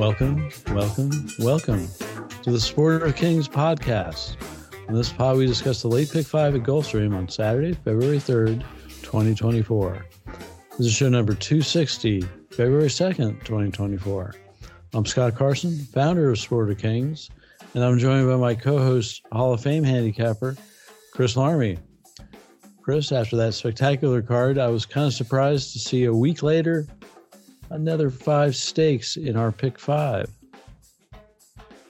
[0.00, 1.86] Welcome, welcome, welcome
[2.42, 4.36] to the Sport of Kings podcast.
[4.88, 8.64] In this pod, we discuss the late pick five at Gulfstream on Saturday, February 3rd,
[9.02, 10.06] 2024.
[10.78, 14.34] This is show number 260, February 2nd, 2024.
[14.94, 17.28] I'm Scott Carson, founder of Sport of Kings,
[17.74, 20.56] and I'm joined by my co host, Hall of Fame handicapper,
[21.12, 21.76] Chris Larmy.
[22.80, 26.86] Chris, after that spectacular card, I was kind of surprised to see a week later
[27.70, 30.30] another five stakes in our pick five.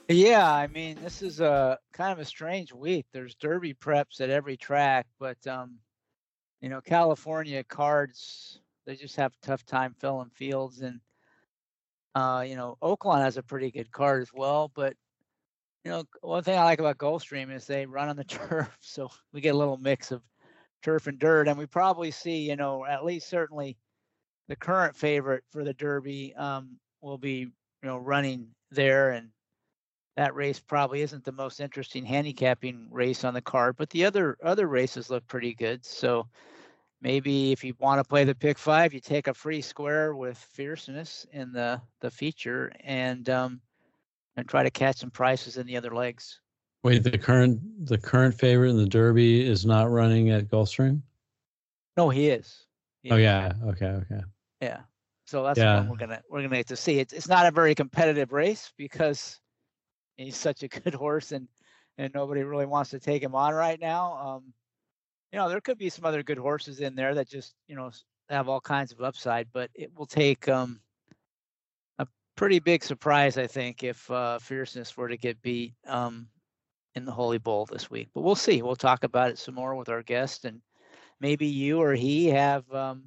[0.07, 3.05] Yeah, I mean, this is a kind of a strange week.
[3.13, 5.77] There's derby preps at every track, but um,
[6.59, 10.99] you know, California cards they just have tough time filling fields, and
[12.15, 14.71] uh, you know, Oaklawn has a pretty good card as well.
[14.73, 14.95] But
[15.85, 19.09] you know, one thing I like about Gulfstream is they run on the turf, so
[19.33, 20.21] we get a little mix of
[20.83, 23.77] turf and dirt, and we probably see, you know, at least certainly
[24.51, 27.51] the current favorite for the Derby um, will be you
[27.83, 29.29] know running there, and
[30.17, 34.37] that race probably isn't the most interesting handicapping race on the card, but the other
[34.43, 35.85] other races look pretty good.
[35.85, 36.27] So
[37.01, 40.37] maybe if you want to play the pick five, you take a free square with
[40.37, 43.61] fierceness in the the feature and um,
[44.35, 46.41] and try to catch some prices in the other legs.
[46.83, 51.01] Wait, the current the current favorite in the Derby is not running at Gulfstream.
[51.95, 52.65] No, he is.
[53.01, 53.23] He oh is.
[53.23, 53.53] yeah.
[53.63, 53.87] Okay.
[53.87, 54.21] Okay.
[54.61, 54.81] Yeah.
[55.25, 55.79] So that's yeah.
[55.81, 56.99] what we're gonna we're gonna get to see.
[56.99, 59.39] It's it's not a very competitive race because
[60.17, 61.47] he's such a good horse and
[61.97, 64.13] and nobody really wants to take him on right now.
[64.17, 64.53] Um,
[65.31, 67.91] you know, there could be some other good horses in there that just you know
[68.29, 70.79] have all kinds of upside, but it will take um
[71.99, 76.27] a pretty big surprise, I think, if uh, Fierceness were to get beat um
[76.95, 78.09] in the Holy Bull this week.
[78.13, 78.61] But we'll see.
[78.61, 80.61] We'll talk about it some more with our guest and
[81.21, 83.03] maybe you or he have um,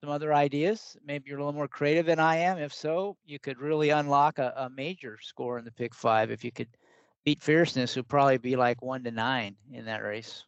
[0.00, 0.96] some other ideas?
[1.04, 2.58] Maybe you're a little more creative than I am.
[2.58, 6.44] If so, you could really unlock a, a major score in the pick five if
[6.44, 6.68] you could
[7.24, 10.44] beat Fierceness, who'd probably be like one to nine in that race.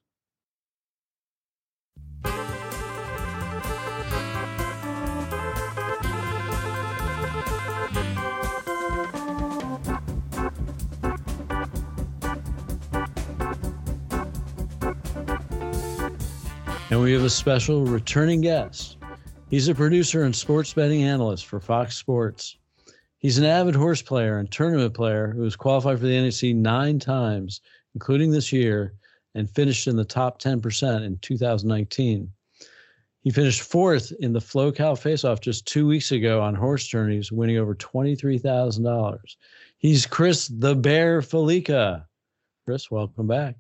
[16.93, 19.00] And we have a special returning guest.
[19.50, 22.56] He's a producer and sports betting analyst for Fox Sports.
[23.19, 27.00] He's an avid horse player and tournament player who has qualified for the NHC nine
[27.00, 27.61] times,
[27.97, 28.94] including this year,
[29.34, 32.31] and finished in the top 10% in 2019.
[33.22, 37.75] He finished fourth in the FloCal Faceoff just two weeks ago on HorseTourneys, winning over
[37.75, 39.19] $23,000.
[39.78, 42.05] He's Chris the Bear Fallica.
[42.65, 43.56] Chris, welcome back.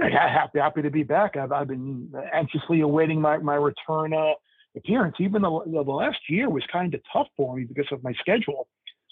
[0.00, 1.36] Happy, happy to be back.
[1.36, 4.32] I've, I've been anxiously awaiting my, my return uh,
[4.76, 5.16] appearance.
[5.18, 8.68] Even the, the last year was kind of tough for me because of my schedule.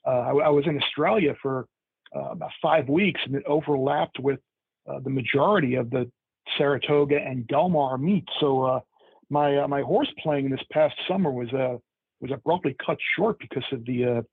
[0.06, 1.66] Uh, I, I, was in Australia for
[2.14, 4.38] uh, about five weeks, and it overlapped with
[4.88, 6.10] uh, the majority of the
[6.58, 8.28] Saratoga and Del Mar meet.
[8.38, 8.80] So uh,
[9.30, 11.78] my uh, my horse playing this past summer was uh,
[12.20, 14.24] was abruptly cut short because of the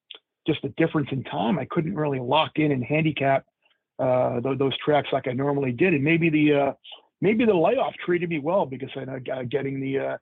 [0.46, 1.58] just the difference in time.
[1.58, 3.46] I couldn't really lock in and handicap
[3.98, 6.76] those, those tracks like I normally did, and maybe the
[7.22, 9.20] maybe the layoff treated me well because I know
[9.50, 10.18] getting the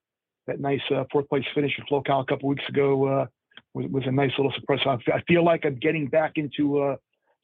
[0.49, 3.25] that nice uh, fourth place finish at FloCal a couple weeks ago uh,
[3.73, 4.79] was, was, a nice little surprise.
[4.85, 6.95] I feel like I'm getting back into uh,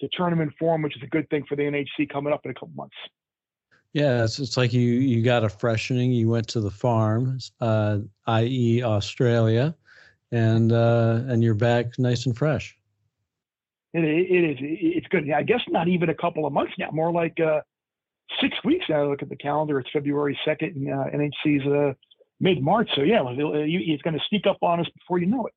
[0.01, 2.53] the tournament form, which is a good thing for the NHC coming up in a
[2.53, 2.95] couple months.
[3.93, 6.11] Yeah, it's, it's like you you got a freshening.
[6.11, 9.73] You went to the farm, uh, i.e., Australia,
[10.33, 12.77] and uh, and you're back nice and fresh.
[13.93, 14.57] It, it is.
[14.59, 15.31] It's good.
[15.31, 16.89] I guess not even a couple of months now.
[16.91, 17.61] More like uh,
[18.41, 19.03] six weeks now.
[19.03, 19.79] I look at the calendar.
[19.79, 21.93] It's February second, and uh, NHC's uh,
[22.39, 22.89] mid March.
[22.95, 25.53] So yeah, it's going to sneak up on us before you know it.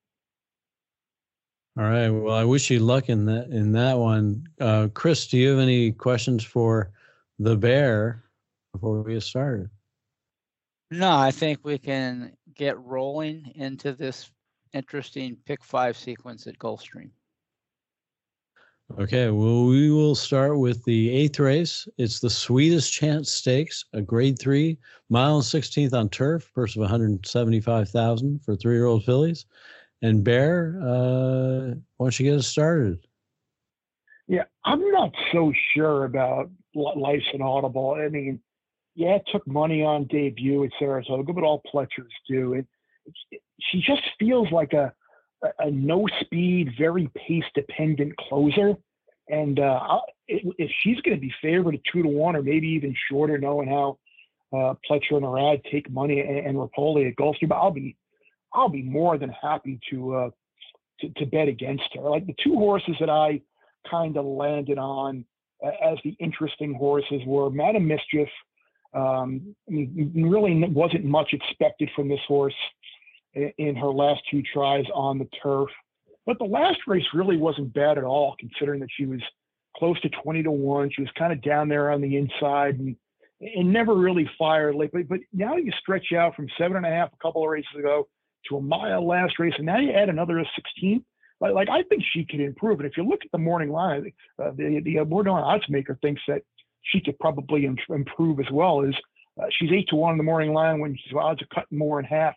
[1.78, 2.08] All right.
[2.08, 4.48] Well, I wish you luck in that in that one.
[4.60, 6.90] Uh, Chris, do you have any questions for
[7.38, 8.25] the bear
[8.72, 9.70] before we get started?
[10.90, 14.30] No, I think we can get rolling into this
[14.72, 17.10] interesting pick five sequence at Gulfstream.
[18.96, 21.87] Okay, well, we will start with the eighth race.
[21.99, 24.79] It's the Sweetest Chance Stakes, a grade three,
[25.11, 29.44] mile and 16th on turf, purse of 175,000 for three year old fillies.
[30.00, 33.06] And Bear, uh, why don't you get us started?
[34.26, 37.99] Yeah, I'm not so sure about Life and Audible.
[38.00, 38.40] I mean,
[38.94, 42.55] yeah, it took money on debut at Saratoga, but all Pletchers do.
[42.55, 42.67] It,
[43.31, 44.93] it, she just feels like a,
[45.43, 48.76] a, a no speed, very pace dependent closer.
[49.29, 52.94] And uh, if she's going to be favored at two to one, or maybe even
[53.11, 53.99] shorter, knowing how
[54.52, 57.96] uh, Pletcher and Irad take money and, and Rapoli at Gulfstream, I'll be
[58.55, 60.31] I'll be more than happy to, uh,
[61.00, 62.00] to, to bet against her.
[62.00, 63.43] Like the two horses that I
[63.90, 65.26] kind of landed on
[65.62, 68.29] as the interesting horses were Madam Mischief.
[68.94, 72.55] Um, really wasn't much expected from this horse
[73.34, 75.69] in her last two tries on the turf.
[76.26, 79.20] But the last race really wasn't bad at all, considering that she was
[79.76, 80.90] close to 20 to 1.
[80.94, 82.96] She was kind of down there on the inside and,
[83.40, 84.90] and never really fired late.
[84.92, 88.08] But, now you stretch out from seven and a half a couple of races ago
[88.48, 91.04] to a mile last race, and now you add another 16.
[91.40, 92.80] Like, like I think she could improve.
[92.80, 95.98] And if you look at the morning line, uh, the the uh, line odds maker
[96.02, 96.42] thinks that
[96.82, 98.82] she could probably improve as well.
[98.82, 98.94] Is
[99.40, 102.00] uh, she's eight to one in the morning line when she's odds are cut more
[102.00, 102.34] in half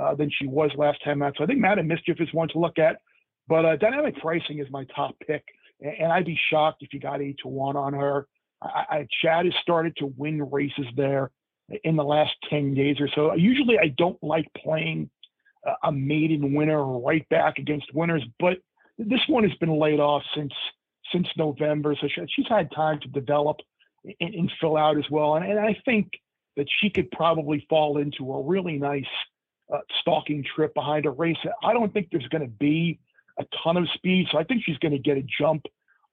[0.00, 1.34] uh, than she was last time out.
[1.36, 3.00] So I think Madam Mischief is one to look at.
[3.48, 5.44] But uh, dynamic pricing is my top pick,
[5.80, 8.28] and, and, I'd be shocked if you got eight to one on her.
[8.62, 11.30] I, I, Chad has started to win races there
[11.84, 13.34] in the last ten days or so.
[13.34, 15.10] Usually, I don't like playing
[15.82, 18.24] a maiden winner right back against winners.
[18.38, 18.58] But
[18.98, 20.52] this one has been laid off since
[21.12, 23.56] since November, so she, she's had time to develop
[24.20, 25.34] and, and fill out as well.
[25.34, 26.08] And, and, I think
[26.56, 29.02] that she could probably fall into a really nice
[29.72, 31.36] uh, stalking trip behind a race.
[31.62, 32.98] I don't think there's going to be
[33.38, 35.64] a ton of speed, so I think she's going to get a jump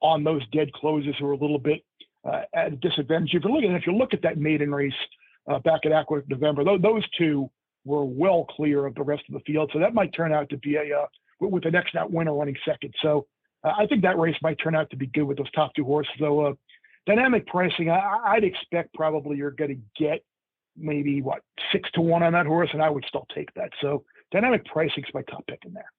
[0.02, 1.84] on those dead closes who are a little bit
[2.24, 3.34] uh, at a disadvantage.
[3.34, 4.94] If you look at if you look at that maiden race
[5.50, 7.50] uh, back at Aqueduct November, those, those two
[7.86, 9.72] were well clear of the rest of the field.
[9.74, 11.08] So that might turn out to be a uh,
[11.40, 12.94] with the next out winner running second.
[13.02, 13.26] So
[13.64, 15.84] uh, I think that race might turn out to be good with those top two
[15.84, 16.12] horses.
[16.20, 16.54] So uh,
[17.06, 20.24] dynamic pricing, I, would expect probably you're going to get
[20.78, 21.42] maybe what
[21.72, 23.72] six to one on that horse, and I would still take that.
[23.82, 25.92] So dynamic pricing is my top pick in there.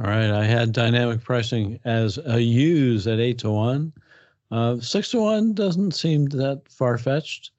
[0.00, 3.92] All right, I had dynamic pricing as a use at eight to one.
[4.50, 7.52] Uh, six to one doesn't seem that far fetched.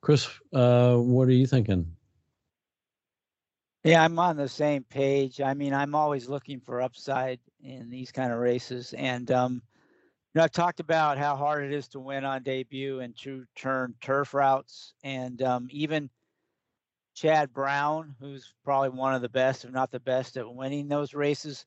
[0.00, 1.86] Chris, uh, what are you thinking?
[3.84, 5.40] Yeah, I'm on the same page.
[5.40, 8.92] I mean, I'm always looking for upside in these kind of races.
[8.94, 9.69] And, um, you
[10.34, 13.94] know, I've talked about how hard it is to win on debut and true turn
[14.00, 14.94] turf routes.
[15.02, 16.10] And um, even
[17.14, 21.14] Chad Brown, who's probably one of the best, if not the best, at winning those
[21.14, 21.66] races,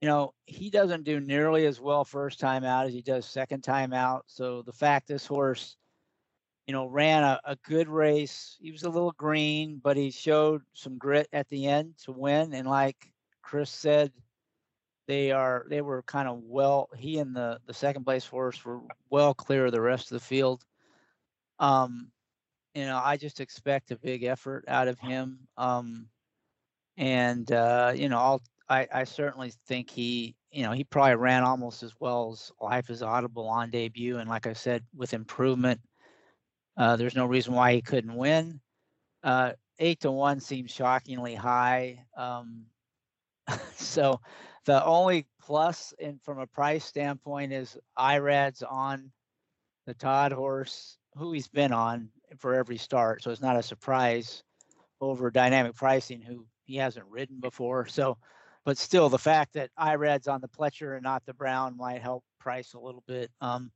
[0.00, 3.62] you know, he doesn't do nearly as well first time out as he does second
[3.62, 4.24] time out.
[4.26, 5.76] So the fact this horse
[6.66, 8.56] you know, ran a, a good race.
[8.60, 12.54] He was a little green, but he showed some grit at the end to win.
[12.54, 12.96] And like
[13.42, 14.12] Chris said,
[15.06, 16.88] they are they were kind of well.
[16.96, 20.24] He and the the second place horse were well clear of the rest of the
[20.24, 20.64] field.
[21.58, 22.10] Um,
[22.74, 25.40] you know, I just expect a big effort out of him.
[25.56, 26.08] Um,
[26.96, 31.42] and uh, you know, I'll I, I certainly think he, you know, he probably ran
[31.42, 34.18] almost as well as Life is Audible on debut.
[34.18, 35.80] And like I said, with improvement,
[36.76, 38.60] uh, there's no reason why he couldn't win.
[39.22, 42.04] Uh, eight to one seems shockingly high.
[42.16, 42.64] Um,
[43.76, 44.20] so
[44.64, 49.10] the only plus in from a price standpoint is Irad's on
[49.86, 53.22] the Todd horse, who he's been on for every start.
[53.22, 54.42] So it's not a surprise
[55.00, 57.86] over dynamic pricing, who he hasn't ridden before.
[57.86, 58.18] So,
[58.64, 62.24] but still, the fact that Irad's on the Pletcher and not the Brown might help
[62.38, 63.30] price a little bit.
[63.40, 63.72] Um,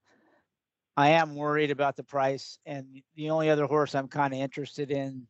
[0.97, 4.91] I am worried about the price, and the only other horse I'm kind of interested
[4.91, 5.27] in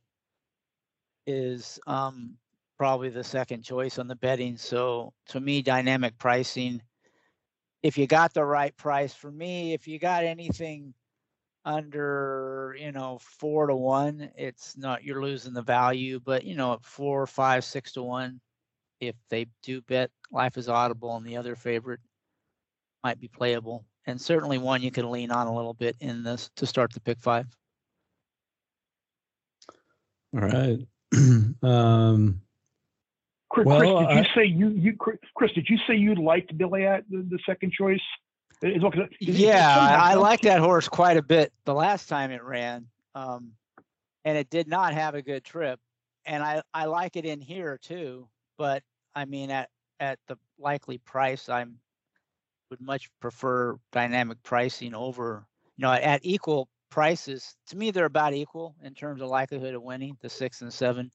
[1.27, 2.37] is um,
[2.79, 4.57] probably the second choice on the betting.
[4.57, 6.83] So to me, dynamic pricing.
[7.83, 10.95] If you got the right price for me, if you got anything
[11.65, 16.21] under you know four to one, it's not you're losing the value.
[16.21, 18.41] But you know at four, five, six to one,
[19.01, 22.01] if they do bet Life is Audible and the other favorite
[23.05, 26.51] might be playable and certainly one you can lean on a little bit in this
[26.57, 27.47] to start the pick five.
[30.35, 30.79] All right.
[31.63, 32.41] um,
[33.57, 34.97] Chris, well, Chris, did I, you say you you
[35.35, 35.51] Chris?
[35.53, 38.03] Did you say you liked Billiat the, the second choice?
[38.61, 38.83] Is,
[39.23, 41.55] is, yeah, I, I like that horse quite a bit.
[41.65, 43.53] The last time it ran, um,
[44.27, 45.81] and it did not have a good trip,
[46.27, 48.29] and I I like it in here too.
[48.59, 48.83] But
[49.15, 49.71] I mean, at
[50.01, 51.79] at the likely price I'm
[52.69, 55.47] would much prefer dynamic pricing over,
[55.79, 57.57] you know, at equal prices.
[57.69, 61.11] To me, they're about equal in terms of likelihood of winning the six and seven.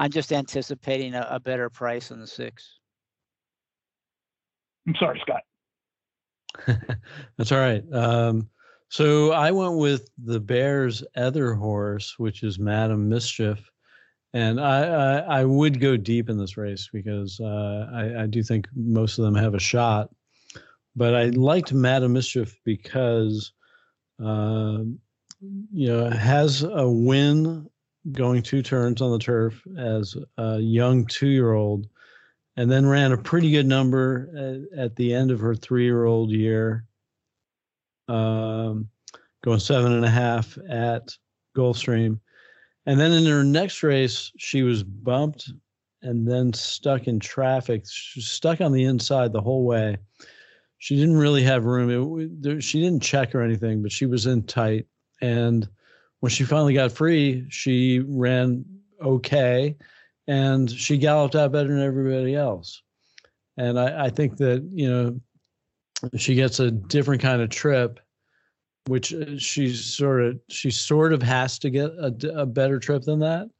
[0.00, 2.78] I'm just anticipating a, a better price on the six.
[4.88, 5.42] I'm sorry, Scott.
[7.36, 7.84] That's all right.
[7.92, 8.48] Um,
[8.88, 13.62] so I went with the Bears' other horse, which is Madam Mischief,
[14.32, 18.42] and I, I, I would go deep in this race because uh, I, I do
[18.42, 20.08] think most of them have a shot.
[20.96, 23.52] But I liked Madam Mischief because,
[24.24, 24.78] uh,
[25.72, 27.69] you know, has a win
[28.12, 31.86] going two turns on the turf as a young two-year-old
[32.56, 36.04] and then ran a pretty good number at, at the end of her three year
[36.04, 36.84] old year,
[38.08, 38.88] um,
[39.42, 41.08] going seven and a half at
[41.56, 42.18] Gulfstream.
[42.86, 45.50] And then in her next race, she was bumped
[46.02, 47.84] and then stuck in traffic.
[47.88, 49.98] She was stuck on the inside the whole way.
[50.78, 52.40] She didn't really have room.
[52.42, 54.86] It, she didn't check or anything, but she was in tight.
[55.20, 55.68] And
[56.20, 58.64] when she finally got free, she ran
[59.02, 59.74] okay
[60.28, 62.82] and she galloped out better than everybody else.
[63.56, 65.20] And I, I think that you know
[66.16, 68.00] she gets a different kind of trip,
[68.86, 73.02] which uh, she sort of she sort of has to get a, a better trip
[73.02, 73.50] than that.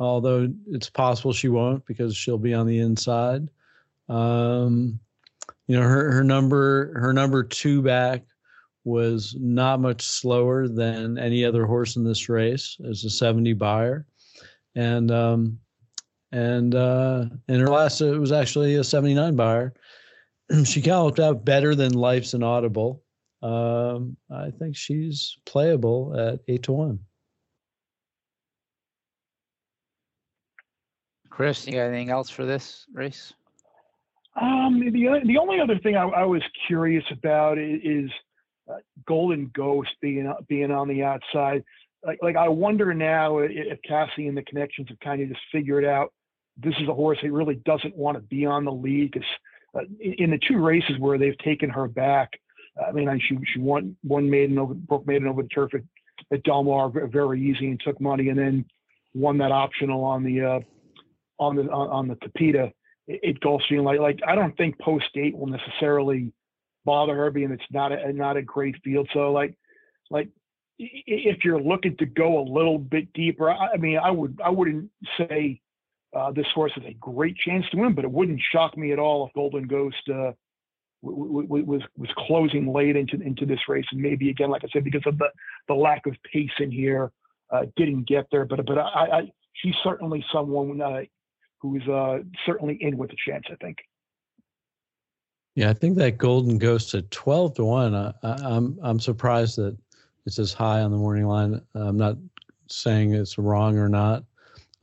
[0.00, 3.48] Although it's possible she won't because she'll be on the inside.
[4.08, 4.98] Um,
[5.66, 8.24] you know her her number her number two back
[8.88, 14.06] was not much slower than any other horse in this race as a 70 buyer.
[14.74, 15.58] and um,
[16.32, 19.74] and uh, in her last it was actually a 79 buyer.
[20.64, 23.02] she galloped out better than Life's Inaudible.
[23.42, 26.98] Um, I think she's playable at eight to one.
[31.30, 33.32] Chris, you got anything else for this race?
[34.40, 38.10] Um, the the only other thing I, I was curious about is, is
[39.06, 41.64] Golden Ghost being being on the outside.
[42.04, 45.84] Like, like I wonder now if Cassie and the connections have kind of just figured
[45.84, 46.12] out
[46.56, 49.28] this is a horse that really doesn't want to be on the lead because
[49.74, 52.30] uh, in the two races where they've taken her back,
[52.86, 55.82] I mean, she she won one maiden over broke maiden over the turf at,
[56.32, 58.64] at Del Mar very easy and took money, and then
[59.14, 60.60] won that optional on the uh,
[61.38, 62.72] on the on, on the Tapeta
[63.08, 63.84] at Gulfstream.
[63.84, 66.32] Like like I don't think post eight will necessarily
[66.88, 69.06] bother her, being it's not a not a great field.
[69.12, 69.54] So like
[70.10, 70.28] like
[70.78, 74.48] if you're looking to go a little bit deeper, I, I mean, I would I
[74.48, 75.60] wouldn't say
[76.16, 78.98] uh, this horse has a great chance to win, but it wouldn't shock me at
[78.98, 80.32] all if Golden Ghost uh,
[81.04, 84.68] w- w- was was closing late into into this race, and maybe again, like I
[84.72, 85.28] said, because of the
[85.68, 87.12] the lack of pace in here,
[87.50, 88.46] uh, didn't get there.
[88.46, 91.02] But but I, I she's certainly someone uh,
[91.60, 93.44] who's uh, certainly in with a chance.
[93.52, 93.76] I think.
[95.58, 97.92] Yeah, I think that Golden Ghost at twelve to one.
[97.92, 99.76] I, I'm I'm surprised that
[100.24, 101.60] it's as high on the morning line.
[101.74, 102.16] I'm not
[102.68, 104.22] saying it's wrong or not,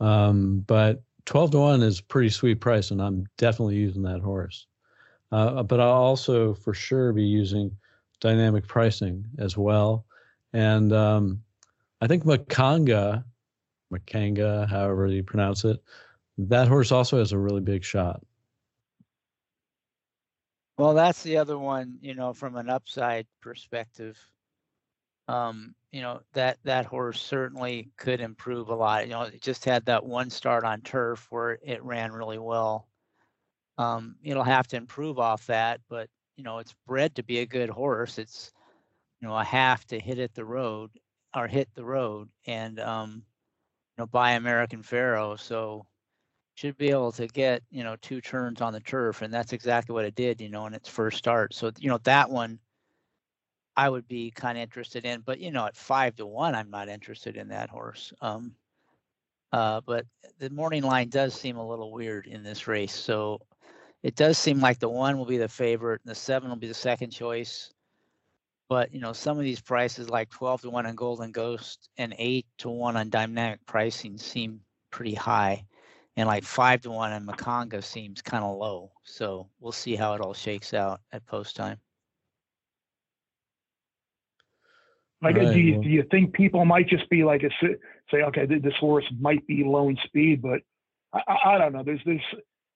[0.02, 4.68] um, but 12 to 1 is pretty sweet price, and I'm definitely using that horse.
[5.32, 7.72] Uh, but I'll also for sure be using
[8.20, 10.06] dynamic pricing as well.
[10.52, 11.42] And um,
[12.02, 13.24] I think Makanga,
[13.94, 15.82] Makanga, however you pronounce it,
[16.38, 18.22] that horse also has a really big shot.
[20.78, 24.18] Well, that's the other one, you know, from an upside perspective.
[25.28, 29.06] Um, you know that that horse certainly could improve a lot.
[29.06, 32.88] You know, it just had that one start on turf where it ran really well.
[33.78, 37.46] Um, it'll have to improve off that, but you know, it's bred to be a
[37.48, 38.20] good horse.
[38.20, 38.54] It's
[39.22, 40.92] you know a half to hit at the road
[41.36, 43.24] or hit the road and um,
[43.98, 45.86] you know by American Pharoah, so
[46.56, 49.94] should be able to get you know two turns on the turf, and that's exactly
[49.94, 50.42] what it did.
[50.42, 51.54] You know, in its first start.
[51.54, 52.60] So you know that one
[53.78, 55.22] I would be kind of interested in.
[55.22, 58.14] But you know, at five to one, I'm not interested in that horse.
[58.22, 58.54] Um,
[59.52, 60.06] uh, but
[60.40, 62.94] the morning line does seem a little weird in this race.
[62.94, 63.42] So
[64.04, 66.68] it does seem like the one will be the favorite, and the seven will be
[66.68, 67.72] the second choice.
[68.70, 72.16] But you know, some of these prices, like twelve to one on Golden Ghost and
[72.18, 75.66] eight to one on Dynamic Pricing, seem pretty high,
[76.18, 78.92] and like five to one on Makanga seems kind of low.
[79.04, 81.78] So we'll see how it all shakes out at post time.
[85.22, 85.82] Like, right, do you well.
[85.82, 87.50] do you think people might just be like, a,
[88.12, 90.62] say, okay, this horse might be low in speed, but
[91.14, 91.84] I, I, I don't know.
[91.84, 92.22] There's this.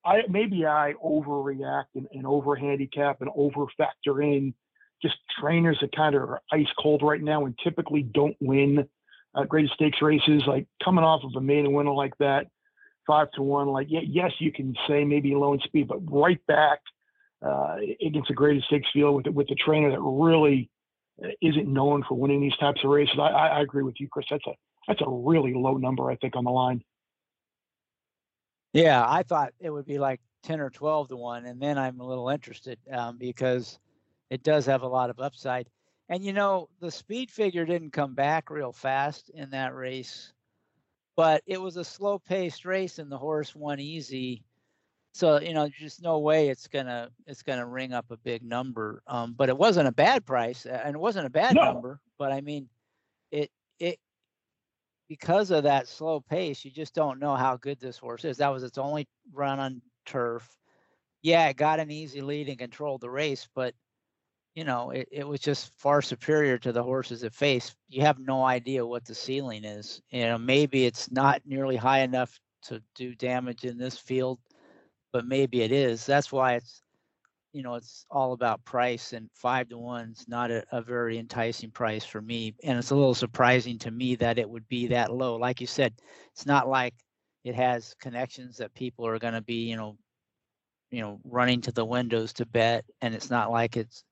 [0.06, 4.54] I maybe I overreact and, and over handicap and over factor in
[5.02, 8.88] just trainers that kind of are ice cold right now and typically don't win
[9.36, 10.44] uh, greatest stakes races.
[10.48, 12.48] Like coming off of a maiden winner like that,
[13.10, 13.68] five to one.
[13.68, 16.80] Like yes, you can say maybe low in speed, but right back
[17.46, 20.70] uh, against the greatest stakes field with the, with the trainer that really
[21.24, 23.16] uh, isn't known for winning these types of races.
[23.20, 24.28] I, I, agree with you, Chris.
[24.30, 24.52] That's a
[24.88, 26.84] that's a really low number, I think, on the line.
[28.74, 32.00] Yeah, I thought it would be like 10 or 12 to 1, and then I'm
[32.00, 33.80] a little interested um, because
[34.30, 35.68] it does have a lot of upside.
[36.10, 40.34] And you know, the speed figure didn't come back real fast in that race,
[41.20, 44.46] but it was a slow paced race and the horse won easy.
[45.14, 49.04] So, you know, just no way it's gonna it's gonna ring up a big number.
[49.06, 51.62] Um, but it wasn't a bad price and it wasn't a bad No.
[51.62, 52.70] number, but I mean
[53.32, 54.00] it it
[55.10, 58.38] because of that slow pace, you just don't know how good this horse is.
[58.38, 60.58] That was its only run on turf.
[61.22, 63.76] Yeah, it got an easy lead and controlled the race, but
[64.60, 67.78] you know, it, it was just far superior to the horses it faced.
[67.88, 70.02] You have no idea what the ceiling is.
[70.10, 74.38] You know, maybe it's not nearly high enough to do damage in this field,
[75.14, 76.06] but maybe it is.
[76.06, 76.82] That's why it's,
[77.54, 81.72] you know, it's all about price and five to one's not a, a very enticing
[81.72, 82.54] price for me.
[82.66, 85.38] And it's a little surprising to me that it would be that low.
[85.38, 85.94] Like you said,
[86.34, 86.96] it's not like
[87.46, 89.96] it has connections that people are going to be, you know,
[90.92, 94.04] you know, running to the windows to bet, and it's not like it's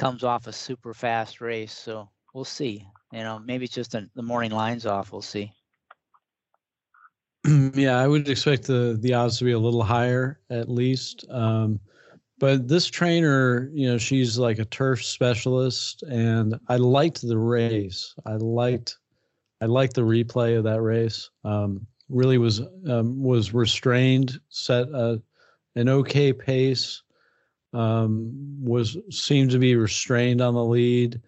[0.00, 1.74] comes off a super fast race.
[1.74, 2.86] So we'll see.
[3.12, 5.12] You know, maybe it's just a, the morning lines off.
[5.12, 5.52] We'll see.
[7.74, 11.26] yeah, I would expect the the odds to be a little higher at least.
[11.30, 11.80] Um,
[12.38, 18.14] but this trainer, you know, she's like a turf specialist, and I liked the race.
[18.24, 18.96] I liked,
[19.60, 21.28] I liked the replay of that race.
[21.44, 25.20] Um, really was um, was restrained, set a,
[25.76, 27.02] an okay pace.
[27.72, 31.20] Um, was seemed to be restrained on the lead,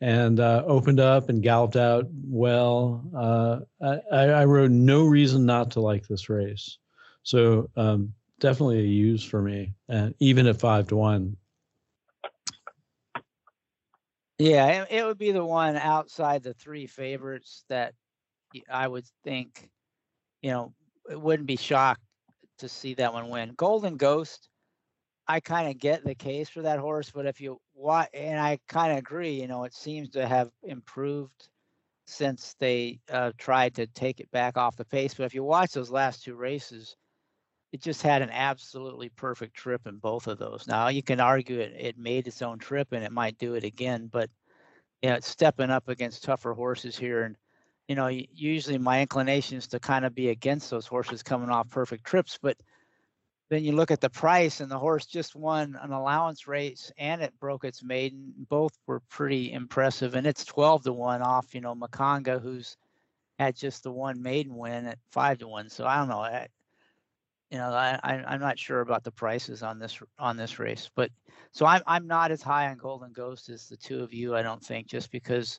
[0.00, 3.04] and uh, opened up and galloped out well.
[3.16, 6.78] Uh, I, I wrote no reason not to like this race.
[7.24, 11.36] So um, definitely a use for me, and even at five to one.
[14.38, 17.92] Yeah, it, it would be the one outside the three favorites that
[18.70, 19.68] I would think,
[20.42, 20.72] you know,
[21.10, 22.02] it wouldn't be shocked
[22.58, 23.54] to see that one win.
[23.56, 24.48] Golden Ghost,
[25.28, 28.58] I kind of get the case for that horse, but if you watch, and I
[28.66, 31.48] kind of agree, you know, it seems to have improved
[32.06, 35.14] since they uh, tried to take it back off the pace.
[35.14, 36.96] But if you watch those last two races,
[37.72, 40.66] it just had an absolutely perfect trip in both of those.
[40.66, 43.64] Now you can argue it, it made its own trip and it might do it
[43.64, 44.30] again, but
[45.02, 47.24] yeah, it's stepping up against tougher horses here.
[47.24, 47.36] And
[47.88, 51.68] you know, usually my inclination is to kind of be against those horses coming off
[51.68, 52.56] perfect trips, but
[53.48, 57.22] then you look at the price and the horse just won an allowance race and
[57.22, 58.32] it broke its maiden.
[58.48, 61.54] Both were pretty impressive, and it's twelve to one off.
[61.54, 62.76] You know, Makanga, who's
[63.38, 65.70] had just the one maiden win at five to one.
[65.70, 66.20] So I don't know.
[66.20, 66.48] I,
[67.50, 70.90] you know, I, I I'm not sure about the prices on this on this race,
[70.94, 71.10] but
[71.52, 74.36] so I'm I'm not as high on Golden Ghost as the two of you.
[74.36, 75.58] I don't think just because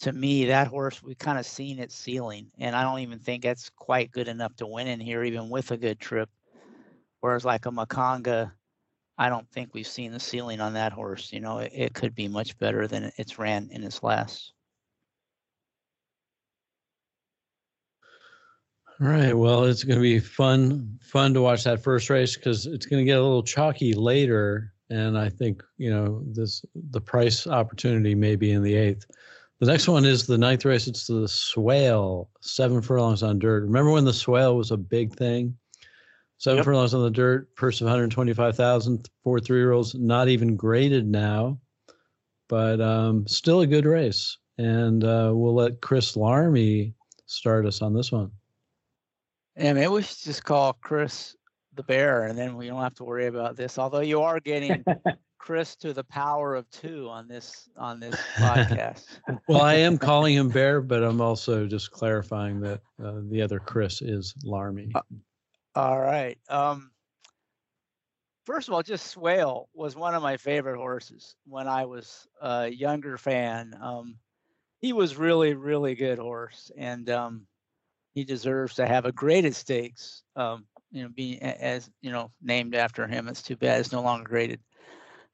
[0.00, 3.42] to me that horse we kind of seen its ceiling, and I don't even think
[3.42, 6.30] that's quite good enough to win in here, even with a good trip.
[7.20, 8.52] Whereas like a Makanga,
[9.18, 11.32] I don't think we've seen the ceiling on that horse.
[11.32, 14.52] You know, it, it could be much better than it's ran in its last.
[19.00, 19.36] All right.
[19.36, 23.00] Well, it's going to be fun, fun to watch that first race because it's going
[23.00, 28.14] to get a little chalky later, and I think you know this the price opportunity
[28.14, 29.06] may be in the eighth.
[29.58, 30.86] The next one is the ninth race.
[30.86, 33.62] It's the Swale, seven furlongs on dirt.
[33.64, 35.56] Remember when the Swale was a big thing?
[36.40, 36.64] Seven Yep.
[36.64, 41.60] furlongs on the dirt, purse of 125,000 for three year olds, not even graded now,
[42.48, 44.38] but um, still a good race.
[44.56, 46.94] And uh, we'll let Chris Larmy
[47.26, 48.30] start us on this one.
[49.54, 51.36] Yeah, maybe we should just call Chris
[51.74, 53.78] the bear, and then we don't have to worry about this.
[53.78, 54.82] Although you are getting
[55.38, 59.04] Chris to the power of two on this on this podcast.
[59.46, 63.58] Well, I am calling him Bear, but I'm also just clarifying that uh, the other
[63.58, 64.90] Chris is Larmy.
[65.74, 66.38] All right.
[66.48, 66.90] Um,
[68.44, 72.68] first of all, just Swale was one of my favorite horses when I was a
[72.68, 73.74] younger fan.
[73.80, 74.18] Um,
[74.80, 77.46] he was really, really good horse, and um,
[78.14, 80.22] he deserves to have a graded stakes.
[80.36, 83.28] Um, you know, being as you know, named after him.
[83.28, 84.60] It's too bad it's no longer graded,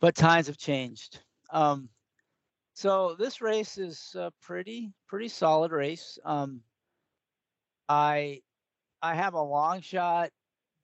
[0.00, 1.20] but times have changed.
[1.50, 1.88] Um,
[2.74, 6.18] so this race is a pretty, pretty solid race.
[6.24, 6.62] Um,
[7.88, 8.42] I
[9.02, 10.30] I have a long shot,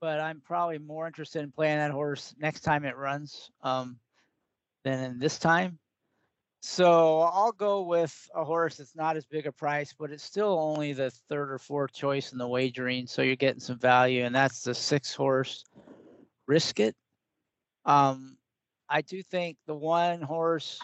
[0.01, 3.99] but I'm probably more interested in playing that horse next time it runs um,
[4.85, 5.79] than in this time.
[6.65, 10.59] So I'll go with a horse that's not as big a price, but it's still
[10.61, 13.09] only the third or fourth choice in the wagering.
[13.09, 15.65] So you're getting some value, and that's the six horse
[16.47, 16.95] Risk It.
[17.85, 18.37] Um,
[18.89, 20.79] I do think the one horse,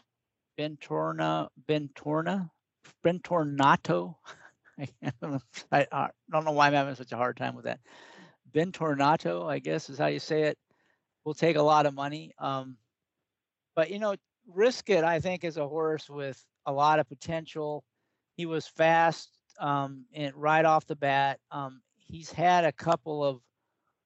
[0.59, 2.51] Bentorna, Bentorna,
[3.05, 4.17] Bentornato.
[5.73, 5.87] I,
[6.31, 7.81] don't know why I'm having such a hard time with that.
[8.53, 10.59] Ben Bentornato, I guess is how you say it.
[11.25, 12.33] Will take a lot of money.
[12.39, 12.77] Um,
[13.75, 14.15] but you know,
[14.47, 17.85] Risk It, I think, is a horse with a lot of potential.
[18.35, 21.39] He was fast um, and right off the bat.
[21.51, 23.41] Um, he's had a couple of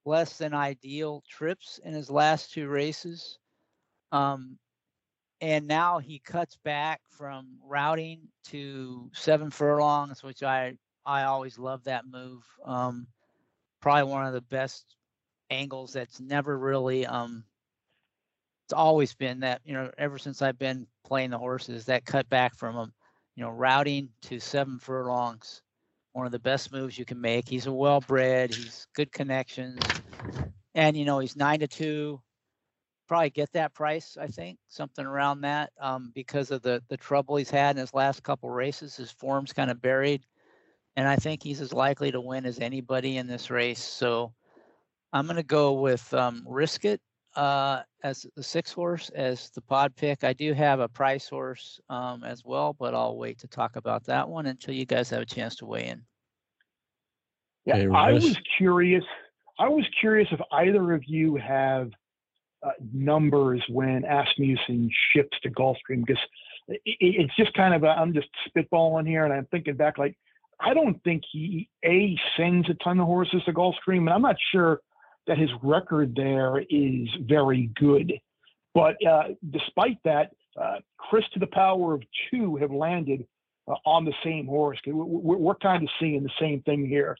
[0.04, 3.38] less than ideal trips in his last two races.
[4.11, 4.58] Um,
[5.42, 11.85] and now he cuts back from routing to seven furlongs, which I I always love
[11.85, 12.44] that move.
[12.64, 13.09] Um,
[13.81, 14.96] probably one of the best
[15.50, 17.44] angles that's never really um,
[18.64, 22.28] it's always been that you know ever since I've been playing the horses that cut
[22.31, 22.92] back from them,
[23.35, 25.61] you know routing to seven furlongs
[26.12, 27.48] one of the best moves you can make.
[27.48, 29.81] He's a well bred, he's good connections.
[30.74, 32.20] And you know, he's nine to two.
[33.12, 37.37] Probably get that price, I think, something around that, um, because of the the trouble
[37.37, 38.96] he's had in his last couple races.
[38.96, 40.25] His form's kind of buried.
[40.96, 43.85] And I think he's as likely to win as anybody in this race.
[43.85, 44.33] So
[45.12, 47.03] I'm gonna go with um, Risk It
[47.37, 50.25] uh, as the six horse as the pod pick.
[50.25, 54.05] I do have a price horse um, as well, but I'll wait to talk about
[54.05, 56.03] that one until you guys have a chance to weigh in.
[57.66, 59.05] Yeah, hey, I was curious.
[59.59, 61.90] I was curious if either of you have
[62.62, 66.22] uh, numbers when Asmussen ships to Gulfstream because
[66.68, 70.16] it, it's just kind of i am just spitballing here, and I'm thinking back like
[70.61, 74.37] I don't think he a sends a ton of horses to Gulfstream, and I'm not
[74.53, 74.81] sure
[75.27, 78.12] that his record there is very good.
[78.75, 83.27] But uh, despite that, uh, Chris to the power of two have landed
[83.68, 84.79] uh, on the same horse.
[84.87, 87.16] We're, we're, kind of seeing the same thing here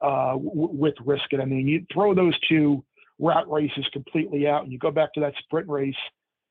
[0.00, 1.40] uh, with Risk It.
[1.40, 2.84] I mean, you throw those two
[3.18, 5.94] route is completely out, and you go back to that sprint race.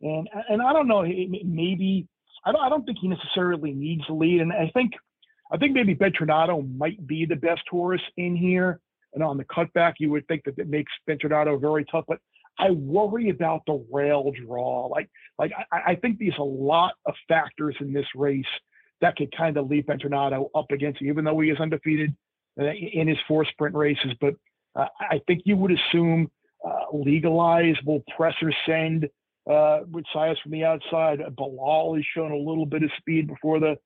[0.02, 2.08] And and I don't know, maybe
[2.46, 4.42] I don't, I don't think he necessarily needs the lead.
[4.42, 4.94] And I think
[5.52, 8.80] I think maybe Bentornato might be the best horse in here.
[9.14, 12.06] And on the cutback, you would think that it makes Bentornato very tough.
[12.08, 12.20] But
[12.60, 14.88] I worry about the rail draw.
[14.88, 18.46] Like, like I, I think there's a lot of factors in this race
[19.02, 22.16] that could kind of leave Bentornato up against him, even though he is undefeated
[22.60, 24.12] uh, in his four sprint races.
[24.20, 24.36] But
[24.76, 26.30] uh, I think you would assume
[26.66, 29.08] uh, legalize will press or send
[29.50, 31.20] uh, with Saez from the outside.
[31.38, 33.78] Balal has shown a little bit of speed before the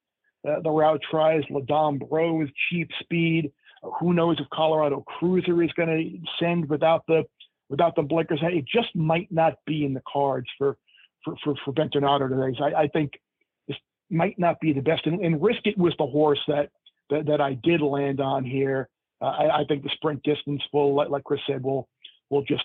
[0.47, 1.43] uh, the route tries.
[1.51, 3.51] Ladom Bro is cheap speed.
[3.99, 7.23] Who knows if Colorado Cruiser is going to send without the
[7.69, 8.39] without the blinkers?
[8.41, 10.77] It just might not be in the cards for
[11.25, 12.57] for for, for Bentornato today.
[12.57, 13.19] So I, I think
[13.67, 13.77] this
[14.09, 15.05] might not be the best.
[15.05, 16.69] And, and Risk It was the horse that
[17.09, 18.87] that, that I did land on here.
[19.21, 21.89] Uh, I, I, think the sprint distance will, like, like Chris said, will
[22.29, 22.63] will just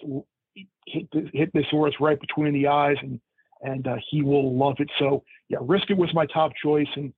[0.87, 3.20] hit hit this horse right between the eyes, and
[3.62, 4.90] and uh, he will love it.
[4.98, 7.12] So yeah, Risk It was my top choice, and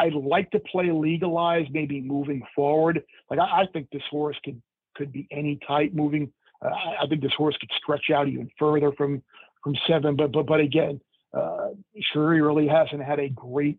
[0.00, 3.02] I'd like to play legalized, maybe moving forward.
[3.28, 4.60] Like I, I think this horse could
[4.96, 6.32] could be any type moving.
[6.64, 9.22] Uh, I, I, think this horse could stretch out even further from
[9.62, 10.16] from seven.
[10.16, 11.00] But but but again,
[11.34, 11.68] uh,
[12.12, 13.78] Shuri really hasn't had a great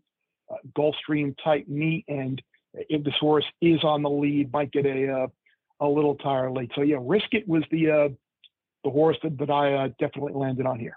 [0.50, 2.40] uh, Gulfstream type meet, and
[2.74, 5.26] if this horse is on the lead, might get a uh,
[5.82, 6.70] a little tired late.
[6.74, 8.08] So yeah, risk it was the uh,
[8.84, 10.96] the horse that, that I uh, definitely landed on here.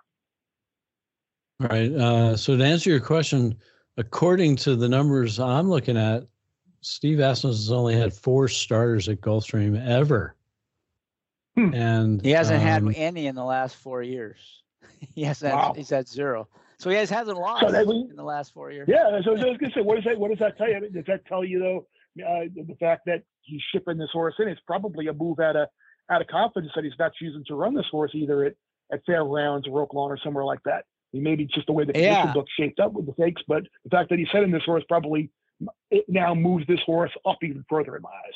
[1.62, 1.91] All right.
[1.91, 3.56] Uh, so to answer your question,
[3.98, 6.28] according to the numbers I'm looking at,
[6.82, 10.36] Steve Asmus has only had four starters at Gulfstream ever.
[11.56, 11.74] Hmm.
[11.74, 14.38] And he hasn't um, had any in the last four years.
[15.15, 15.74] he has wow.
[15.76, 16.48] he's had zero.
[16.78, 18.89] So he has hasn't lost so that, in the last four years.
[18.89, 20.89] Yeah, so I was gonna say, what does that what does that tell you?
[20.89, 21.88] Does that tell you though
[22.24, 24.48] uh, the fact that he's shipping this horse in?
[24.48, 25.68] It's probably a move out of
[26.10, 28.54] out of confidence that he's not choosing to run this horse either at
[28.92, 30.86] at Fairgrounds or Oaklawn or somewhere like that
[31.22, 32.32] maybe just the way the yeah.
[32.34, 35.30] book shaped up with the fakes, but the fact that he's in this horse probably
[35.90, 38.34] it now moves this horse up even further in my eyes.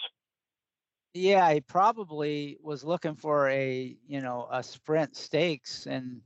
[1.14, 6.22] Yeah, he probably was looking for a you know a sprint stakes, and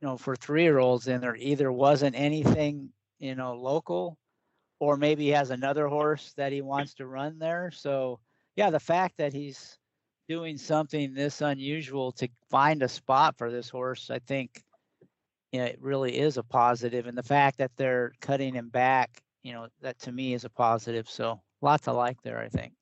[0.00, 4.18] you know for three year olds, and there either wasn't anything you know local,
[4.82, 7.70] or maybe he has another horse that he wants to run there.
[7.72, 8.18] So
[8.56, 9.78] yeah, the fact that he's
[10.28, 14.60] doing something this unusual to find a spot for this horse, I think
[15.52, 17.06] you know, it really is a positive.
[17.06, 20.50] And the fact that they're cutting him back, you know, that to me is a
[20.50, 21.08] positive.
[21.08, 22.72] So lots of like there, I think.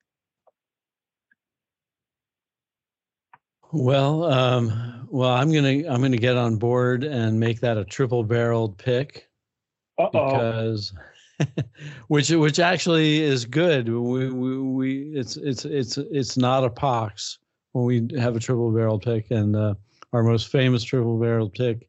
[3.72, 8.24] Well, um, well, I'm gonna I'm gonna get on board and make that a triple
[8.24, 9.28] barreled pick
[9.98, 10.08] Uh-oh.
[10.10, 10.94] because
[12.08, 13.88] which which actually is good.
[13.88, 17.38] We, we, we it's it's it's it's not a pox
[17.72, 19.74] when we have a triple barreled pick, and uh,
[20.12, 21.86] our most famous triple barreled pick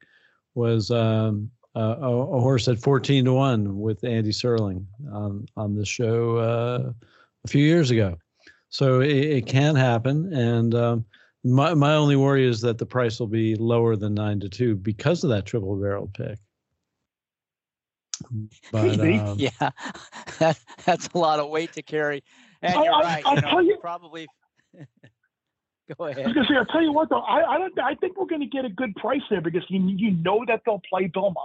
[0.56, 5.86] was um, a, a, horse at 14 to 1 with Andy Serling on, on the
[5.86, 6.92] show uh,
[7.46, 8.18] a few years ago.
[8.70, 10.32] So it, it can happen.
[10.34, 11.06] And um,
[11.44, 14.76] my, my only worry is that the price will be lower than 9 to 2
[14.76, 16.38] because of that triple barrel pick.
[18.72, 19.50] But, um, yeah,
[20.40, 22.24] that, that's a lot of weight to carry.
[22.62, 23.24] And you're I, right.
[23.26, 24.28] I, you know, you, probably
[25.98, 26.24] Go ahead.
[26.24, 28.28] I was gonna say, I'll tell you what though, I, I don't, I think we're
[28.28, 31.38] gonna get a good price there because you, you know that they'll play Belmont.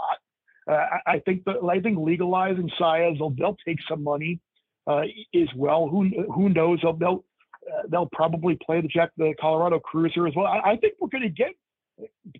[0.68, 4.40] Uh, I, I, think that I think legalizing Saez, they'll, they'll take some money
[4.86, 5.02] uh,
[5.34, 5.88] as well.
[5.88, 6.80] Who who knows?
[6.82, 7.24] They'll they'll,
[7.72, 10.46] uh, they'll probably play the Jack the Colorado Cruiser as well.
[10.46, 11.52] I, I think we're gonna get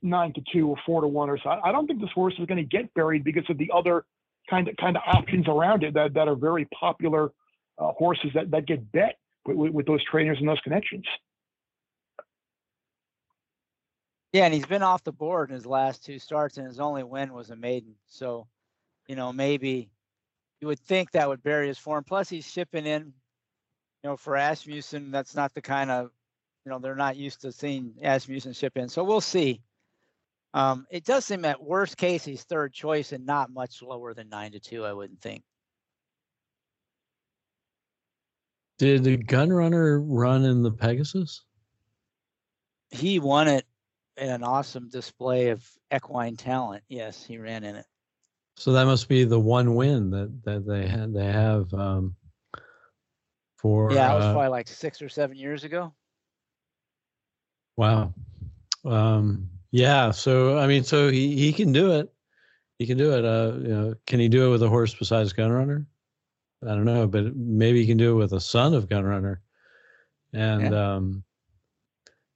[0.03, 1.51] nine to two or four to one or so.
[1.51, 4.05] I don't think this horse is going to get buried because of the other
[4.49, 7.33] kind of kind of options around it that, that are very popular
[7.79, 11.05] uh, horses that, that get bet with, with, those trainers and those connections.
[14.33, 17.03] Yeah, and he's been off the board in his last two starts, and his only
[17.03, 17.95] win was a maiden.
[18.07, 18.47] So,
[19.07, 19.91] you know, maybe
[20.61, 22.05] you would think that would bury his form.
[22.05, 25.11] Plus, he's shipping in, you know, for Asmussen.
[25.11, 26.11] That's not the kind of,
[26.65, 28.89] you know, they're not used to seeing Asmussen ship in.
[28.89, 29.63] So we'll see.
[30.57, 34.31] Um, it does seem at worst case he's third choice and not much lower than
[34.31, 34.87] nine to two.
[34.87, 35.43] I wouldn't think.
[38.79, 41.43] Did the Gunrunner run in the Pegasus?
[42.91, 43.67] He won it
[44.17, 45.63] in an awesome display of
[45.95, 46.83] equine talent.
[46.89, 47.85] Yes, he ran in it.
[48.57, 51.13] So that must be the one win that that they had.
[51.13, 52.17] They have um,
[53.59, 55.93] for yeah, it was uh, probably like six or seven years ago.
[57.77, 58.15] Wow.
[58.87, 60.11] Um, yeah.
[60.11, 62.13] So I mean, so he he can do it.
[62.79, 63.25] He can do it.
[63.25, 65.87] Uh, you know, can he do it with a horse besides Gunrunner?
[66.63, 69.39] I don't know, but maybe he can do it with a son of Gunrunner.
[70.33, 70.95] And yeah.
[70.95, 71.25] um,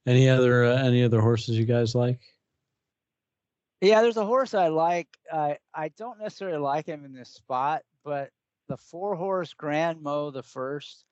[0.05, 2.19] any other uh, any other horses you guys like?
[3.81, 5.07] Yeah, there's a horse I like.
[5.31, 8.29] I I don't necessarily like him in this spot, but
[8.67, 11.05] the four horse Grand Mo the first.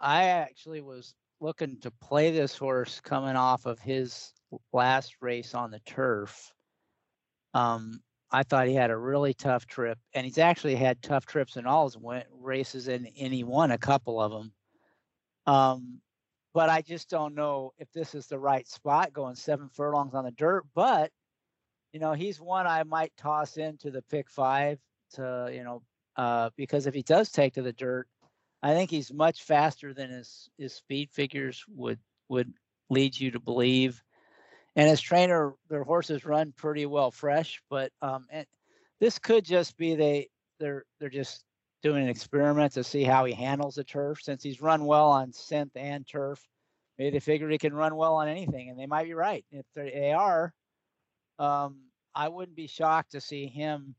[0.00, 4.32] I actually was looking to play this horse coming off of his
[4.72, 6.52] last race on the turf.
[7.54, 11.56] Um, I thought he had a really tough trip, and he's actually had tough trips
[11.56, 11.96] in all his
[12.40, 14.52] races, and, and he won a couple of them.
[15.46, 16.00] Um,
[16.52, 20.24] but I just don't know if this is the right spot going seven furlongs on
[20.24, 20.64] the dirt.
[20.74, 21.10] But
[21.92, 24.78] you know, he's one I might toss into the pick five
[25.14, 25.82] to you know
[26.16, 28.08] uh, because if he does take to the dirt,
[28.62, 32.52] I think he's much faster than his his speed figures would would
[32.90, 34.02] lead you to believe.
[34.76, 38.46] And his trainer, their horses run pretty well fresh, but um, and
[39.00, 41.44] this could just be they they're they're just
[41.82, 44.20] doing an experiment to see how he handles the turf.
[44.22, 46.46] Since he's run well on synth and turf,
[46.98, 49.44] maybe they figure he can run well on anything, and they might be right.
[49.50, 50.52] If they are,
[51.38, 51.78] um,
[52.14, 53.94] I wouldn't be shocked to see him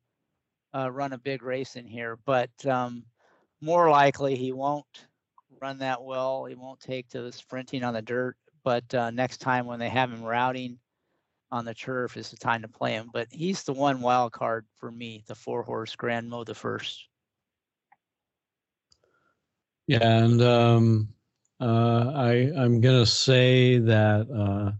[0.75, 2.17] uh, run a big race in here.
[2.25, 3.03] But um,
[3.61, 4.85] more likely, he won't
[5.61, 6.45] run that well.
[6.45, 8.35] He won't take to the sprinting on the dirt.
[8.63, 10.79] But uh, next time when they have him routing
[11.51, 13.09] on the turf is the time to play him.
[13.11, 17.07] But he's the one wild card for me, the four horse Grand Mo the first.
[19.87, 21.09] Yeah, and um,
[21.59, 24.71] uh, I I'm gonna say that uh,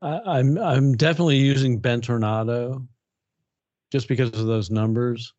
[0.00, 2.86] I, I'm I'm definitely using Bentornato
[3.92, 5.34] just because of those numbers.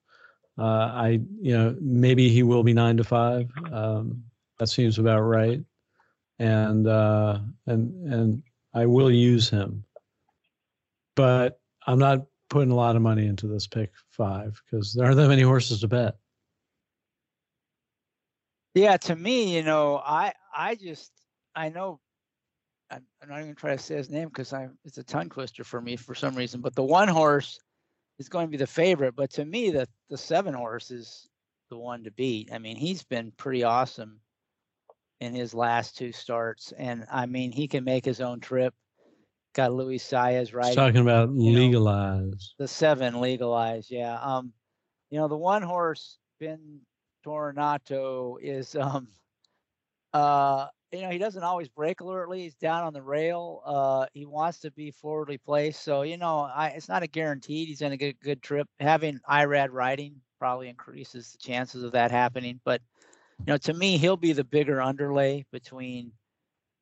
[0.59, 3.49] Uh, I you know maybe he will be nine to five.
[3.71, 4.23] Um,
[4.57, 5.61] that seems about right,
[6.37, 8.43] and uh, and and
[8.73, 9.85] I will use him,
[11.15, 15.17] but I'm not putting a lot of money into this pick five because there aren't
[15.17, 16.17] that many horses to bet.
[18.75, 21.11] Yeah, to me, you know, I I just
[21.55, 21.99] I know
[22.91, 25.81] I'm, not even trying to say his name because I'm it's a tongue twister for
[25.81, 26.61] me for some reason.
[26.61, 27.59] But the one horse
[28.19, 29.15] is going to be the favorite.
[29.15, 31.27] But to me, the the seven horse is
[31.69, 32.51] the one to beat.
[32.53, 34.19] I mean, he's been pretty awesome
[35.19, 38.73] in his last two starts, and I mean, he can make his own trip.
[39.55, 40.75] Got Luis Saez right.
[40.75, 42.53] Talking about legalize.
[42.59, 44.19] the seven legalize, yeah.
[44.21, 44.53] Um,
[45.09, 46.79] you know, the one horse been
[47.25, 49.07] Tornato is um
[50.13, 54.25] uh you know he doesn't always break alertly he's down on the rail uh he
[54.25, 57.91] wants to be forwardly placed so you know i it's not a guaranteed he's going
[57.91, 62.59] to get a good trip having irad riding probably increases the chances of that happening
[62.63, 62.81] but
[63.39, 66.11] you know to me he'll be the bigger underlay between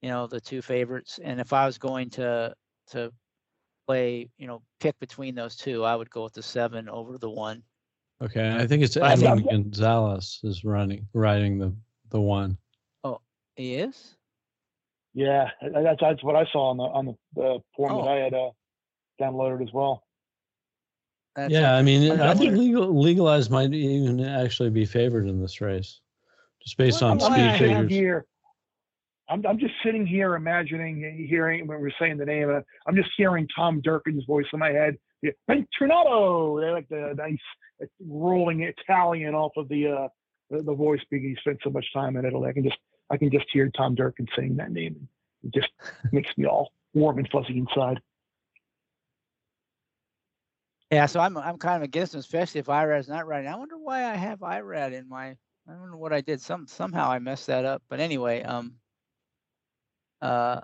[0.02, 2.54] you know the two favorites and if i was going to
[2.88, 3.12] to
[3.88, 7.30] play you know pick between those two i would go with the seven over the
[7.30, 7.64] one
[8.20, 11.72] Okay, I think it's Evan Gonzalez is running riding the
[12.10, 12.58] the one.
[13.58, 14.16] He is.
[15.14, 18.04] Yeah, that's that's what I saw on the on the, the form oh.
[18.04, 18.52] that I had uh,
[19.20, 20.04] downloaded as well.
[21.36, 25.28] That's yeah, I mean, I'm I think definitely- legal, legalized might even actually be favored
[25.28, 26.02] in this race,
[26.64, 27.92] just based on Well, I'm speed I just sitting figures.
[27.92, 28.26] here.
[29.30, 32.50] I'm, I'm just sitting here imagining, hearing when we're saying the name.
[32.50, 34.98] Uh, I'm just hearing Tom Durkin's voice in my head.
[35.22, 35.32] Yeah,
[35.78, 36.62] Tornado.
[36.62, 37.38] They like the nice
[37.82, 40.08] uh, rolling Italian off of the uh,
[40.52, 42.50] the, the voice because he spent so much time in Italy.
[42.50, 42.78] I can just
[43.10, 45.08] I can just hear Tom Durkin saying that name.
[45.44, 45.70] It just
[46.12, 48.02] makes me all warm and fuzzy inside.
[50.92, 53.50] Yeah, so I'm I'm kind of against him, especially if Irad's not riding.
[53.50, 55.36] I wonder why I have IRAD in my.
[55.70, 56.40] I don't know what I did.
[56.40, 57.84] Some somehow I messed that up.
[57.90, 58.76] But anyway, um,
[60.22, 60.62] uh,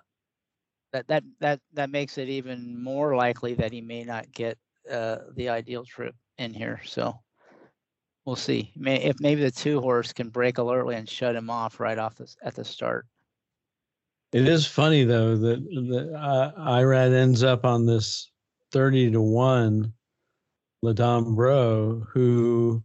[0.93, 4.57] that that that that makes it even more likely that he may not get
[4.89, 6.79] uh the ideal trip in here.
[6.85, 7.19] So
[8.25, 8.71] we'll see.
[8.75, 12.15] May if maybe the two horse can break alertly and shut him off right off
[12.43, 13.05] at the start.
[14.31, 18.31] It is funny though that that uh, Irad ends up on this
[18.71, 19.93] thirty to one
[20.83, 22.83] Ladam Bro, who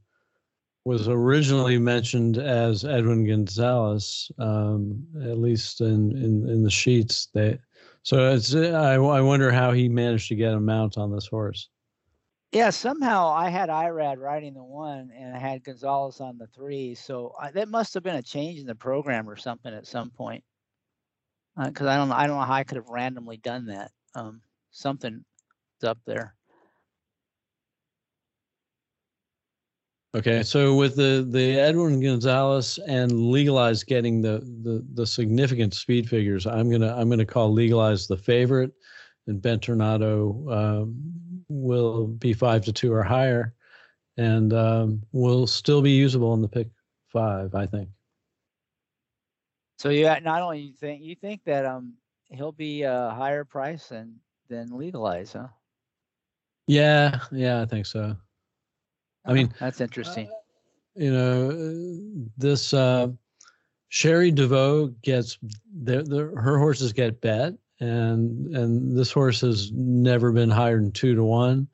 [0.85, 7.29] was originally mentioned as Edwin Gonzalez, um, at least in, in in the sheets.
[7.35, 7.59] They
[8.03, 11.69] so it's I, I wonder how he managed to get a mount on this horse.
[12.53, 16.95] Yeah, somehow I had Irad riding the one and I had Gonzalez on the three.
[16.95, 20.11] So I, that must have been a change in the program or something at some
[20.11, 20.43] point.
[21.63, 23.91] Because I don't, I don't know how I could have randomly done that.
[24.15, 25.25] Um, something's
[25.83, 26.35] up there.
[30.17, 36.09] Okay, so with the the Edwin Gonzalez and legalized getting the the the significant speed
[36.09, 38.73] figures, I'm gonna I'm gonna call legalized the favorite,
[39.27, 41.13] and Bentornato um,
[41.49, 43.55] will be five to two or higher,
[44.17, 46.69] and um, will still be usable in the pick
[47.09, 47.89] five, I think.
[49.79, 51.95] So you not only you think you think that um
[52.31, 54.17] he'll be a higher price than
[54.49, 55.49] than legalize, huh?
[56.67, 58.17] Yeah, yeah, I think so.
[59.25, 60.31] I mean, that's interesting.
[60.95, 63.09] you know, uh, this uh,
[63.89, 65.39] Cherie DeVaux gets
[65.83, 70.93] the, the her horses get bet, and and this horse has never been higher than
[70.93, 71.69] two to one,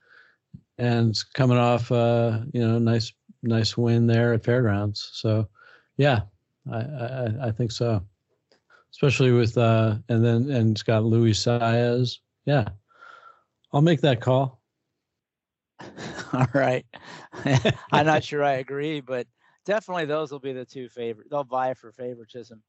[0.79, 3.12] and it's coming off uh, you know nice
[3.43, 5.11] nice win there at Fairgrounds.
[5.12, 5.49] So,
[5.97, 6.23] yeah,
[6.71, 8.03] I I, I think so,
[8.93, 12.19] especially with uh, and then and it's got Luis Saez.
[12.45, 12.69] Yeah,
[13.73, 14.61] I'll make that call.
[16.33, 16.85] All right.
[17.93, 19.27] I'm not sure I agree, but
[19.64, 21.29] definitely those will be the two favorite.
[21.31, 22.62] They'll vie for favoritism.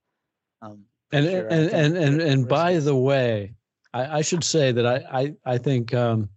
[0.62, 1.48] Um, and sure.
[1.48, 3.56] And and and, and by the way,
[3.94, 6.30] I, I should say that I I, I think um,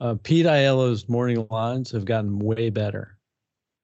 [0.00, 3.16] uh, Pete Aiello's morning lines have gotten way better.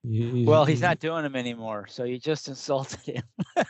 [0.03, 3.23] He- well, he's not doing them anymore, so you just insulted him.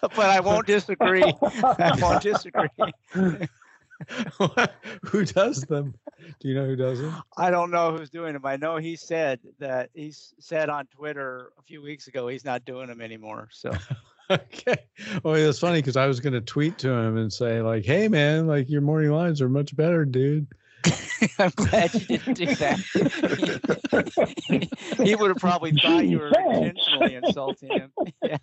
[0.00, 1.22] but I won't disagree.
[1.42, 2.68] I won't disagree.
[5.02, 5.94] who does them?
[6.40, 7.14] Do you know who does them?
[7.36, 8.44] I don't know who's doing them.
[8.44, 12.64] I know he said that he said on Twitter a few weeks ago he's not
[12.64, 13.48] doing them anymore.
[13.52, 13.72] So
[14.30, 14.76] Okay.
[15.22, 18.08] Well, it's funny because I was going to tweet to him and say like, "Hey,
[18.08, 20.48] man, like your morning lines are much better, dude."
[21.38, 22.78] I'm glad you didn't do that.
[25.04, 27.92] he would have probably thought you were intentionally insulting him.
[28.22, 28.38] Yeah.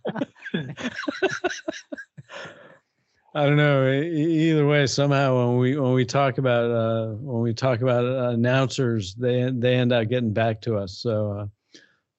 [3.35, 3.91] I don't know.
[3.91, 8.29] Either way, somehow when we when we talk about uh, when we talk about uh,
[8.29, 10.99] announcers, they they end up getting back to us.
[10.99, 11.45] So uh,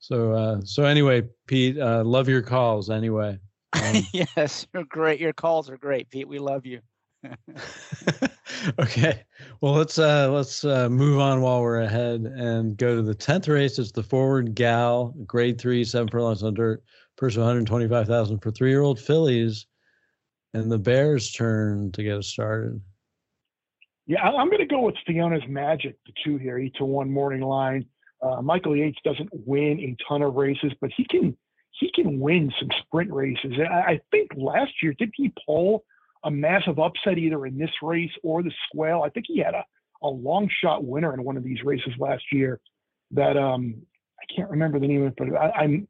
[0.00, 2.90] so uh, so anyway, Pete, uh, love your calls.
[2.90, 3.38] Anyway,
[3.74, 5.20] um, yes, you're great.
[5.20, 6.27] Your calls are great, Pete.
[6.27, 6.81] We love you.
[8.81, 9.22] okay.
[9.61, 13.46] Well, let's uh, let's uh, move on while we're ahead and go to the tenth
[13.46, 13.79] race.
[13.79, 16.83] It's the Forward Gal Grade Three, seven furlongs on dirt,
[17.16, 19.66] purse of one hundred twenty five thousand for three year old fillies,
[20.55, 22.81] and the Bears' turn to get us started.
[24.07, 27.40] Yeah, I'm going to go with Fiona's Magic, the two here, eight to one morning
[27.40, 27.87] line.
[28.23, 31.37] Uh, Michael Yates doesn't win a ton of races, but he can
[31.73, 33.52] he can win some sprint races.
[33.59, 35.85] And I, I think last year did he pull
[36.23, 39.02] a massive upset either in this race or the Squale?
[39.02, 39.65] I think he had a,
[40.02, 42.61] a long shot winner in one of these races last year.
[43.11, 43.75] That um
[44.21, 45.88] I can't remember the name of it, but I, I'm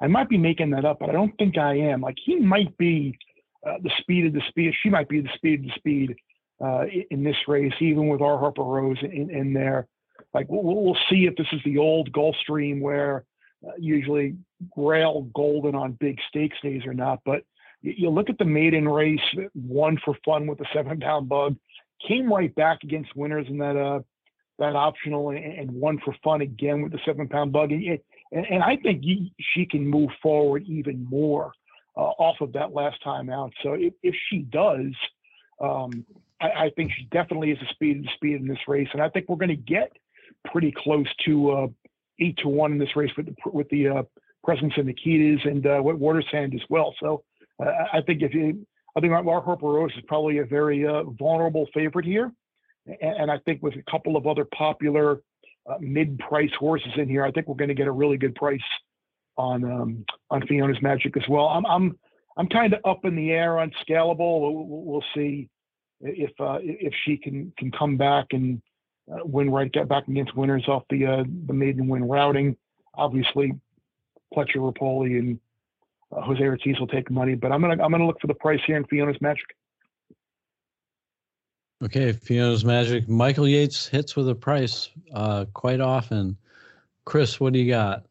[0.00, 2.02] I might be making that up, but I don't think I am.
[2.02, 3.18] Like he might be
[3.66, 4.74] uh, the speed of the speed.
[4.82, 6.16] She might be the speed of the speed
[6.62, 9.86] uh, in this race, even with R Harper Rose in, in there.
[10.32, 13.24] Like we'll, we'll see if this is the old Gulfstream where
[13.66, 14.36] uh, usually
[14.70, 17.20] Grail Golden on big stakes days or not.
[17.24, 17.42] But
[17.82, 19.20] you, you look at the maiden race,
[19.54, 21.56] one for fun with the seven pound bug,
[22.06, 24.00] came right back against winners in that uh,
[24.58, 27.72] that optional, and, and one for fun again with the seven pound bug.
[27.72, 27.98] And,
[28.30, 31.52] and, and I think he, she can move forward even more
[31.96, 33.52] uh, off of that last time out.
[33.62, 34.92] So if, if she does,
[35.60, 36.04] um,
[36.40, 39.08] I, I, think she definitely is the speed the speed in this race, and I
[39.08, 39.92] think we're going to get
[40.50, 41.66] pretty close to uh,
[42.20, 44.02] eight to one in this race with the with the uh,
[44.42, 46.94] presence of Nikitas and uh, Watersand as well.
[47.00, 47.22] So
[47.64, 48.66] uh, I think if you,
[48.96, 52.32] I think Mark Harper Rose is probably a very uh, vulnerable favorite here,
[52.86, 55.20] and, and, I think with a couple of other popular
[55.68, 58.60] uh, mid-price horses in here, I think we're going to get a really good price
[59.36, 61.46] on um, on Fiona's Magic as well.
[61.46, 61.98] I'm I'm
[62.36, 64.40] I'm kind of up in the air on Scalable.
[64.40, 65.48] We'll, we'll see
[66.00, 68.60] if uh, if she can can come back and
[69.12, 72.56] uh, win right get back against winners off the uh, the maiden win routing.
[72.94, 73.52] Obviously,
[74.34, 75.38] Pletcher Repole and
[76.14, 78.60] uh, Jose Ortiz will take money, but I'm gonna I'm gonna look for the price
[78.66, 79.46] here in Fiona's Magic.
[81.82, 83.08] Okay, Fiona's Magic.
[83.08, 86.36] Michael Yates hits with a price uh, quite often.
[87.04, 88.06] Chris, what do you got?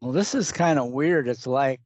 [0.00, 1.28] Well, this is kind of weird.
[1.28, 1.80] It's like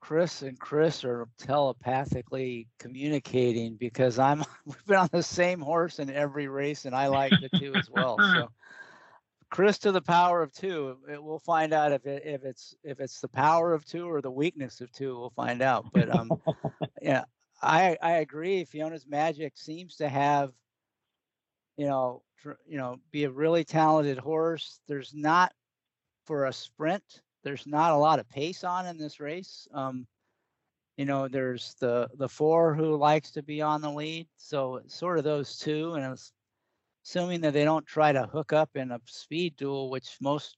[0.00, 6.10] Chris and Chris are telepathically communicating because I'm we've been on the same horse in
[6.10, 8.16] every race, and I like the two as well.
[8.18, 8.50] So
[9.50, 10.96] Chris to the power of two.
[11.08, 14.20] It, we'll find out if it if it's if it's the power of two or
[14.20, 15.18] the weakness of two.
[15.18, 15.86] We'll find out.
[15.92, 16.30] But um,
[17.02, 17.24] yeah,
[17.62, 18.64] I I agree.
[18.64, 20.52] Fiona's Magic seems to have,
[21.76, 24.80] you know, tr- you know, be a really talented horse.
[24.88, 25.52] There's not
[26.26, 27.22] for a sprint.
[27.46, 29.68] There's not a lot of pace on in this race.
[29.72, 30.08] Um,
[30.96, 34.26] you know, there's the the four who likes to be on the lead.
[34.36, 36.32] So sort of those two, and it's
[37.04, 40.56] assuming that they don't try to hook up in a speed duel, which most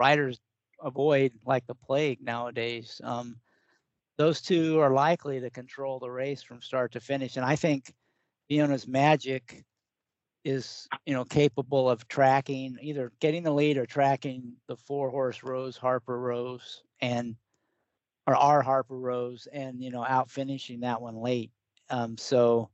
[0.00, 0.40] riders
[0.80, 3.02] avoid like the plague nowadays.
[3.04, 3.36] Um,
[4.16, 7.36] those two are likely to control the race from start to finish.
[7.36, 7.92] And I think
[8.48, 9.62] Fiona's magic
[10.44, 15.42] is, you know, capable of tracking either getting the lead or tracking the four horse
[15.42, 17.36] Rose Harper Rose and
[18.26, 21.50] or R Harper Rose and you know out finishing that one late.
[21.90, 22.70] Um, so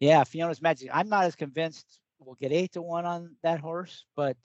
[0.00, 0.90] yeah, Fiona's magic.
[0.92, 4.36] I'm not as convinced we'll get eight to one on that horse, but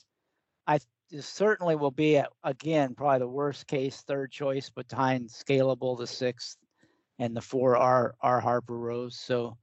[0.67, 0.79] I
[1.19, 6.57] certainly will be at, again probably the worst case third choice behind scalable the sixth
[7.19, 9.17] and the four R R Harper Rose.
[9.19, 9.57] So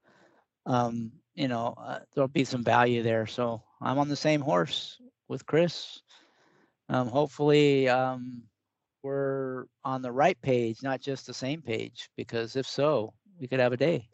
[0.66, 3.26] um, you know uh, there'll be some value there.
[3.26, 6.02] So I'm on the same horse with Chris.
[6.90, 8.42] Um, hopefully um,
[9.02, 13.60] we're on the right page, not just the same page, because if so, we could
[13.60, 14.06] have a day.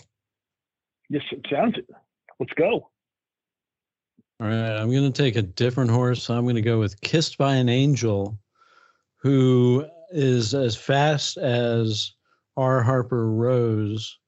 [1.09, 1.89] Yes, it sounds it.
[2.39, 2.91] Let's go.
[4.39, 6.31] All right, I'm going to take a different horse.
[6.31, 8.39] I'm going to go with Kissed by an Angel,
[9.17, 12.13] who is as fast as
[12.57, 12.83] R.
[12.83, 14.19] Harper Rose,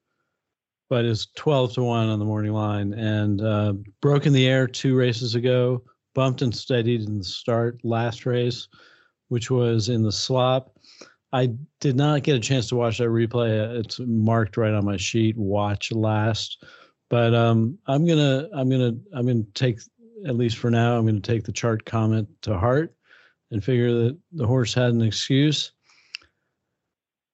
[0.88, 4.66] but is 12 to 1 on the morning line and uh, broke in the air
[4.66, 5.82] two races ago,
[6.14, 8.68] bumped and steadied in the start last race,
[9.28, 10.72] which was in the slop.
[11.32, 13.78] I did not get a chance to watch that replay.
[13.78, 15.36] It's marked right on my sheet.
[15.36, 16.64] Watch last,
[17.10, 19.78] but um, I'm gonna I'm gonna I'm gonna take
[20.26, 22.94] at least for now, I'm to take the chart comment to heart
[23.50, 25.72] and figure that the horse had an excuse.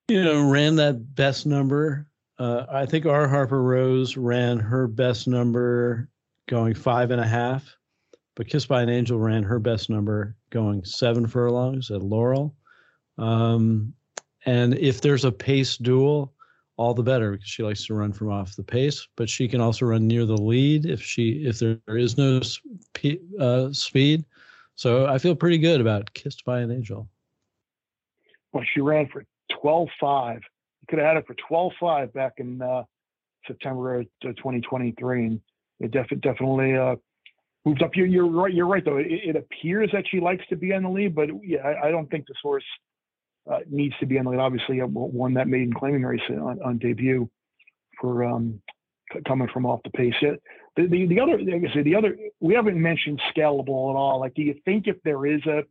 [0.09, 2.07] You know, ran that best number.
[2.39, 3.29] Uh, I think R.
[3.29, 6.09] Harper Rose ran her best number
[6.49, 7.77] going five and a half,
[8.35, 12.55] but Kissed by an Angel ran her best number going seven furlongs at Laurel.
[13.19, 13.95] Um,
[14.47, 16.35] and if there's a pace duel,
[16.77, 19.07] all the better because she likes to run from off the pace.
[19.17, 23.23] But she can also run near the lead if she if there is no sp-
[23.39, 24.25] uh, speed.
[24.77, 27.09] So I feel pretty good about Kissed by an Angel.
[28.53, 30.41] Well, she ran for 12.5.
[30.89, 32.83] Could have had it for 12.5 back in uh,
[33.47, 35.41] September of 2023, and
[35.81, 36.97] it def- definitely uh,
[37.65, 37.93] moved up.
[37.95, 38.53] You're, you're right.
[38.53, 38.99] You're right though.
[38.99, 41.91] It, it, appears that she likes to be on the lead, but yeah, I, I
[41.91, 42.65] don't think this horse
[43.51, 44.41] uh, needs to be on the lead.
[44.41, 47.29] Obviously, won that maiden claiming race on, on debut
[48.01, 48.61] for um,
[49.27, 50.15] coming from off the pace.
[50.21, 50.39] The,
[50.77, 54.21] the, the other, like I say, the other, we haven't mentioned scalable at all.
[54.21, 55.63] Like, do you think if there is a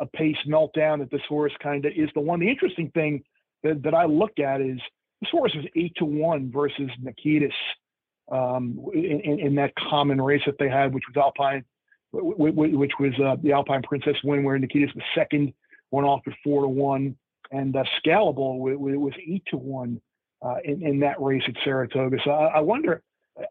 [0.00, 2.38] a pace meltdown that this horse kind of is the one?
[2.40, 3.22] The interesting thing
[3.62, 4.78] that, that I look at is
[5.20, 7.52] this horse was eight to one versus Nikitas
[8.30, 11.64] um, in, in, in, that common race that they had, which was Alpine,
[12.12, 15.52] which was uh, the Alpine Princess win, where Nikitas was second
[15.90, 17.16] went off at four to one,
[17.50, 20.00] and uh, Scalable was eight to one
[20.42, 22.18] uh, in, in that race at Saratoga.
[22.24, 23.02] So I, I wonder.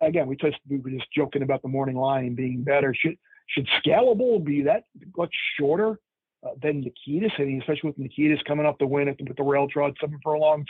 [0.02, 2.94] Again, we just we were just joking about the morning line being better.
[2.94, 4.84] Should should Scalable be that
[5.16, 5.98] much shorter
[6.46, 7.38] uh, than Nikitas?
[7.40, 10.66] Mean, especially with Nikitas coming off the win with the rail trot seven furlongs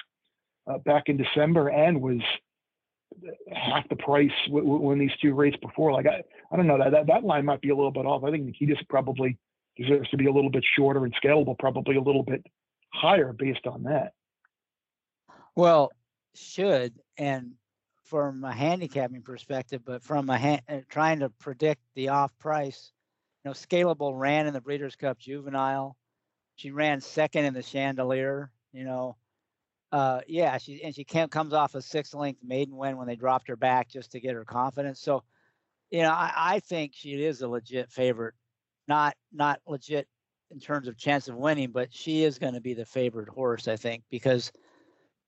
[0.68, 2.22] uh, back in December and was
[3.54, 5.94] half the price when these two raced before.
[5.94, 8.24] Like I, I don't know that, that that line might be a little bit off.
[8.24, 9.38] I think Nikitas probably
[9.78, 12.46] deserves to be a little bit shorter and scalable, probably a little bit
[12.94, 14.14] higher based on that.
[15.56, 15.92] Well,
[16.36, 17.54] should and
[18.04, 22.92] from a handicapping perspective, but from a ha- uh, trying to predict the off price,
[23.48, 25.98] know, Scalable ran in the Breeders' Cup Juvenile.
[26.56, 28.52] She ran second in the Chandelier.
[28.74, 29.18] You know,
[29.92, 33.16] uh, yeah, she and she came, comes off a six length maiden win when they
[33.16, 35.02] dropped her back just to get her confidence.
[35.02, 35.24] So,
[35.90, 38.36] you know, I, I think she is a legit favorite,
[38.88, 40.08] not not legit
[40.52, 43.68] in terms of chance of winning, but she is going to be the favorite horse,
[43.68, 44.52] I think, because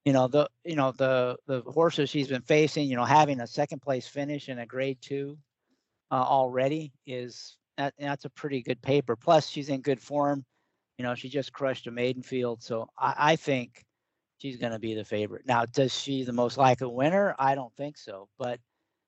[0.06, 3.48] you know the you know the the horses she's been facing, you know, having a
[3.48, 5.38] second place finish in a Grade Two
[6.12, 9.16] uh, already is that, that's a pretty good paper.
[9.16, 10.44] Plus, she's in good form.
[10.98, 13.86] You know, she just crushed a maiden field, so I, I think
[14.38, 15.46] she's going to be the favorite.
[15.46, 17.36] Now, does she the most likely winner?
[17.40, 18.60] I don't think so, but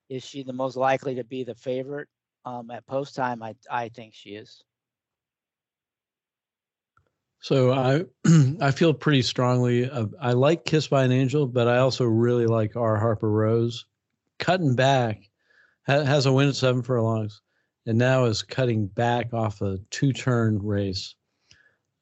[0.10, 2.08] is she the most likely to be the favorite
[2.46, 3.44] um, at post time?
[3.44, 4.64] I I think she is.
[7.42, 8.06] So I
[8.62, 9.90] I feel pretty strongly.
[9.90, 13.86] Uh, I like Kiss by an Angel, but I also really like R Harper Rose.
[14.40, 15.30] Cutting back
[15.86, 17.42] ha, has a win at seven furlongs,
[17.86, 21.16] and now is cutting back off a two turn race.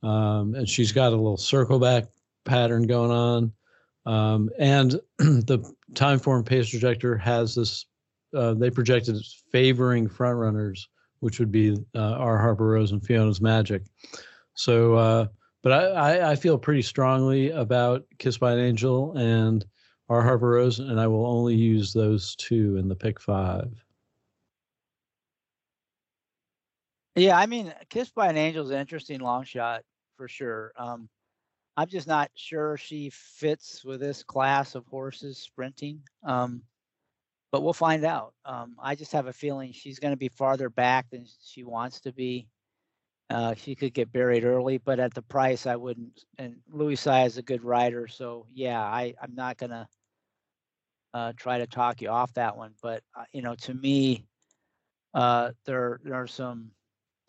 [0.04, 2.06] Um, and she's got a little circle back
[2.46, 3.54] pattern going on.
[4.06, 5.60] Um, and the
[5.94, 7.86] Timeform pace projector has this,
[8.36, 10.88] uh, they projected as favoring front runners,
[11.20, 13.84] which would be uh, R Harper Rose and Fiona's Magic.
[14.54, 15.28] So, uh,
[15.62, 19.66] but I, I, feel pretty strongly about Kiss by an Angel and
[20.08, 23.84] R Harper Rose, and I will only use those two in the pick five.
[27.20, 29.84] Yeah, I mean, Kissed by an Angel is an interesting long shot
[30.16, 30.72] for sure.
[30.78, 31.10] Um,
[31.76, 36.02] I'm just not sure she fits with this class of horses sprinting.
[36.24, 36.64] Um,
[37.52, 38.34] but we'll find out.
[38.46, 42.00] Um, I just have a feeling she's going to be farther back than she wants
[42.02, 42.48] to be.
[43.30, 46.24] Uh, she could get buried early, but at the price, I wouldn't.
[46.38, 49.88] And Luis Saez is a good rider, so yeah, I I'm not gonna
[51.14, 52.74] uh, try to talk you off that one.
[52.82, 54.26] But uh, you know, to me,
[55.14, 56.72] uh, there there are some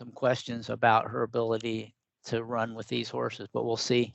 [0.00, 1.94] some questions about her ability
[2.24, 4.14] to run with these horses, but we'll see.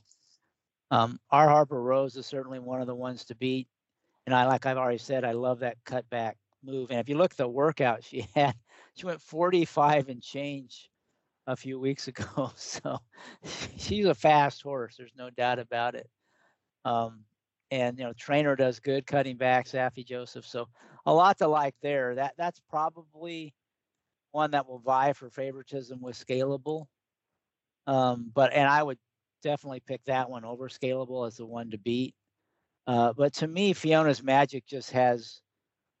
[0.90, 3.68] Um, R Harper Rose is certainly one of the ones to beat,
[4.26, 6.32] and I like I've already said, I love that cutback
[6.64, 6.90] move.
[6.90, 8.56] And if you look at the workout she had,
[8.96, 10.90] she went 45 and change
[11.46, 12.50] a few weeks ago.
[12.56, 12.98] So
[13.76, 14.96] she's a fast horse.
[14.98, 16.10] There's no doubt about it.
[16.84, 17.20] Um,
[17.70, 20.46] and you know, trainer does good cutting back, Saffie Joseph.
[20.46, 20.66] So
[21.04, 22.16] a lot to like there.
[22.16, 23.54] That that's probably
[24.32, 26.86] one that will vie for favoritism with scalable.
[27.86, 28.98] Um, but and I would
[29.42, 32.14] definitely pick that one over scalable as the one to beat.
[32.86, 35.40] Uh, but to me, Fiona's Magic just has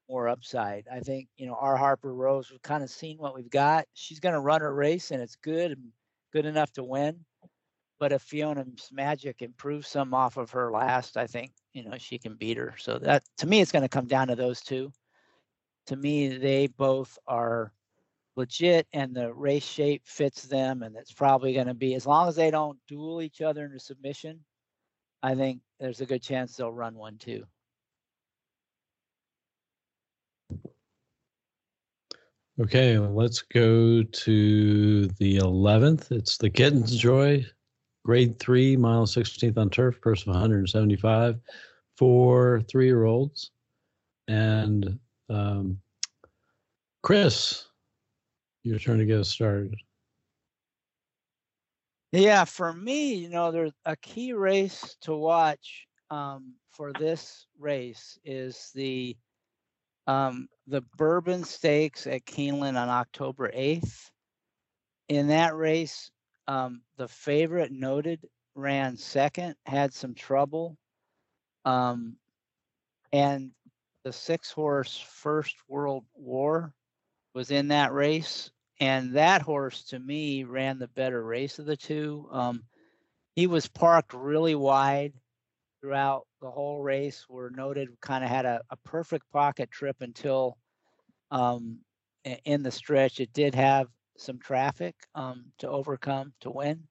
[0.08, 0.86] more upside.
[0.92, 3.86] I think, you know, R Harper Rose, we've kind of seen what we've got.
[3.94, 5.76] She's going to run her race and it's good
[6.32, 7.24] good enough to win.
[7.98, 12.18] But if Fiona's Magic improves some off of her last, I think, you know, she
[12.18, 12.74] can beat her.
[12.78, 14.92] So that to me, it's going to come down to those two.
[15.86, 17.72] To me, they both are
[18.36, 20.82] legit and the race shape fits them.
[20.82, 23.80] And it's probably going to be, as long as they don't duel each other into
[23.80, 24.40] submission,
[25.22, 27.44] I think there's a good chance they'll run one too.
[32.58, 36.10] Okay, let's go to the 11th.
[36.10, 37.44] It's the Kittens Joy,
[38.02, 41.38] grade three, mile 16th on turf, purse of 175
[41.98, 43.50] for three year olds.
[44.28, 45.78] And um,
[47.02, 47.66] Chris,
[48.66, 49.74] your turn to get us started.
[52.12, 58.18] Yeah, for me, you know, there's a key race to watch um, for this race
[58.24, 59.16] is the
[60.06, 64.10] um, the Bourbon Stakes at Keeneland on October 8th.
[65.08, 66.10] In that race,
[66.46, 68.20] um, the favorite noted
[68.54, 70.76] ran second, had some trouble.
[71.64, 72.16] Um,
[73.12, 73.50] and
[74.04, 76.72] the six horse First World War
[77.34, 78.50] was in that race.
[78.78, 82.28] And that horse, to me, ran the better race of the two.
[82.30, 82.64] Um,
[83.34, 85.14] he was parked really wide
[85.80, 87.26] throughout the whole race.
[87.28, 90.58] Were noted kind of had a, a perfect pocket trip until
[91.30, 91.78] um,
[92.44, 93.20] in the stretch.
[93.20, 96.82] It did have some traffic um, to overcome to win.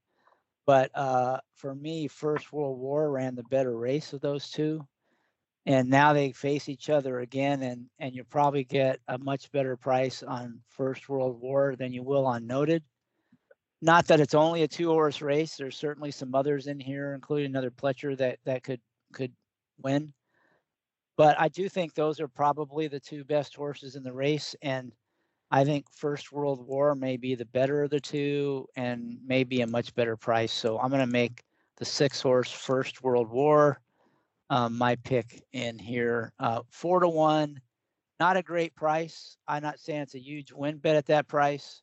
[0.65, 4.85] But uh, for me first world war ran the better race of those two
[5.65, 9.75] and now they face each other again and and you probably get a much better
[9.75, 12.83] price on first world war than you will on noted
[13.85, 15.55] not that it's only a two horse race.
[15.55, 18.81] There's certainly some others in here, including another Pletcher that that could
[19.13, 19.31] could
[19.81, 20.11] win.
[21.17, 24.91] But I do think those are probably the two best horses in the race, and
[25.51, 29.61] I think First World War may be the better of the two and may be
[29.61, 30.51] a much better price.
[30.51, 31.43] So I'm going to make
[31.77, 33.79] the six horse First World War
[34.49, 36.31] um, my pick in here.
[36.39, 37.59] Uh, four to one,
[38.19, 39.37] not a great price.
[39.47, 41.81] I'm not saying it's a huge win bet at that price.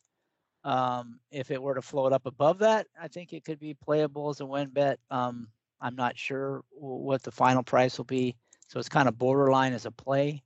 [0.63, 4.29] Um, if it were to float up above that, I think it could be playable
[4.29, 4.99] as a win bet.
[5.11, 5.47] Um,
[5.81, 8.35] I'm not sure what the final price will be.
[8.69, 10.41] So it's kind of borderline as a play,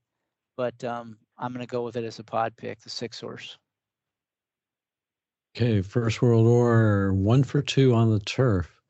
[0.57, 3.57] but um, I'm going to go with it as a pod pick, the six horse.
[5.55, 8.82] Okay, First World War, one for two on the turf.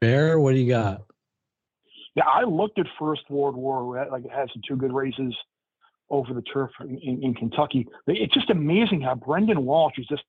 [0.00, 1.02] Bear, what do you got?
[2.14, 4.06] Yeah, I looked at First World War.
[4.10, 5.34] Like it had some two good races
[6.10, 7.88] over the turf in, in, in Kentucky.
[8.06, 10.22] It's just amazing how Brendan Walsh just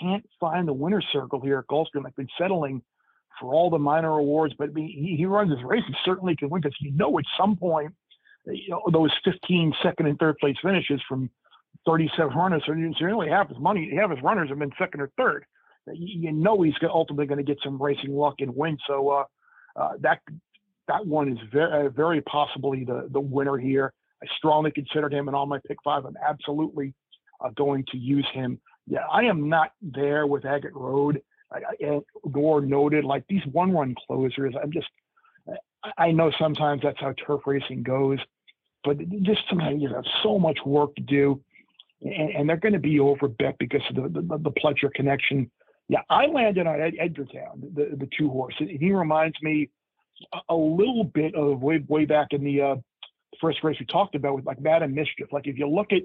[0.00, 2.04] can't find the winner's circle here at Gulfstream.
[2.04, 2.82] Like been settling
[3.40, 6.62] for all the minor awards, but he, he runs his race and certainly can win
[6.62, 7.92] because you know at some point,
[8.46, 11.30] you know, those 15 second and third place finishes from
[11.86, 15.44] 37 runners, so nearly half his money, half his runners have been second or third.
[15.92, 18.76] You know he's ultimately going to get some racing luck and win.
[18.86, 19.24] So uh,
[19.76, 20.20] uh, that
[20.88, 23.92] that one is very very possibly the the winner here.
[24.22, 26.92] I strongly considered him, and on my pick five, I'm absolutely
[27.40, 28.60] uh, going to use him.
[28.86, 31.22] Yeah, I am not there with Agate Road.
[31.52, 34.54] I, Gore noted like these one run closers.
[34.60, 34.88] I'm just,
[35.96, 38.18] I know sometimes that's how turf racing goes,
[38.84, 41.40] but just sometimes you have so much work to do,
[42.02, 45.50] and, and they're going to be over bet because of the, the, the Pletcher connection.
[45.88, 48.54] Yeah, I landed on Ed, Edgartown, the, the two horse.
[48.58, 49.70] He reminds me
[50.48, 52.76] a, little bit of way way back in the uh,
[53.40, 55.28] first race we talked about with like Madam Mischief.
[55.32, 56.02] Like if you look at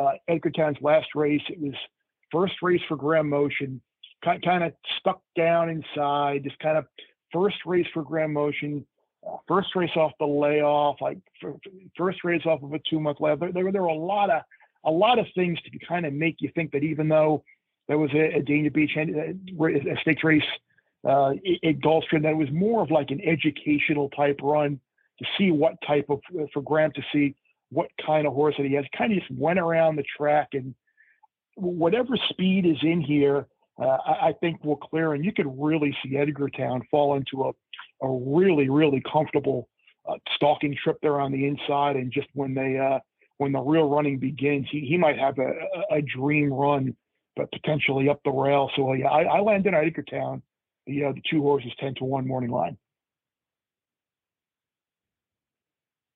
[0.00, 1.74] uh, Edgartown's last race, it was
[2.30, 3.80] first race for Graham Motion,
[4.24, 6.84] kind, kind of stuck down inside, just kind of
[7.32, 8.84] first race for Graham Motion,
[9.26, 11.18] uh, first race off the layoff, like
[11.96, 13.40] first race off of a two month layoff.
[13.40, 14.42] There, there, there were a lot of
[14.84, 17.42] a lot of things to kind of make you think that even though
[17.88, 20.42] there was a, a Beach uh, a stakes race
[21.06, 24.80] uh, at Gulfstream, that it was more of like an educational type run
[25.18, 26.20] to see what type of
[26.52, 27.34] for Graham to see
[27.70, 28.84] what kind of horse that he has.
[28.96, 30.74] Kind of just went around the track and
[31.56, 33.46] whatever speed is in here,
[33.80, 37.52] uh, I, I, think will clear, and you could really see Edgartown fall into a
[38.02, 39.68] a really really comfortable
[40.08, 42.98] uh, stalking trip there on the inside, and just when they uh,
[43.38, 45.48] when the real running begins, he, he might have a,
[45.92, 46.94] a, a dream run,
[47.36, 48.70] but potentially up the rail.
[48.76, 50.42] So yeah, I, I landed at Edgartown.
[50.86, 52.76] The uh, the two horses ten to one morning line.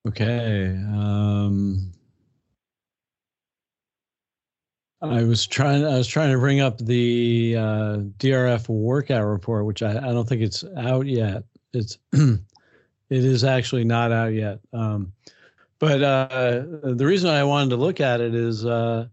[0.07, 0.67] Okay.
[0.67, 1.93] Um,
[5.01, 5.83] I was trying.
[5.83, 10.27] I was trying to bring up the uh, DRF workout report, which I, I don't
[10.27, 11.43] think it's out yet.
[11.73, 12.39] It's it
[13.09, 14.59] is actually not out yet.
[14.73, 15.13] Um,
[15.79, 19.07] but uh, the reason I wanted to look at it is uh,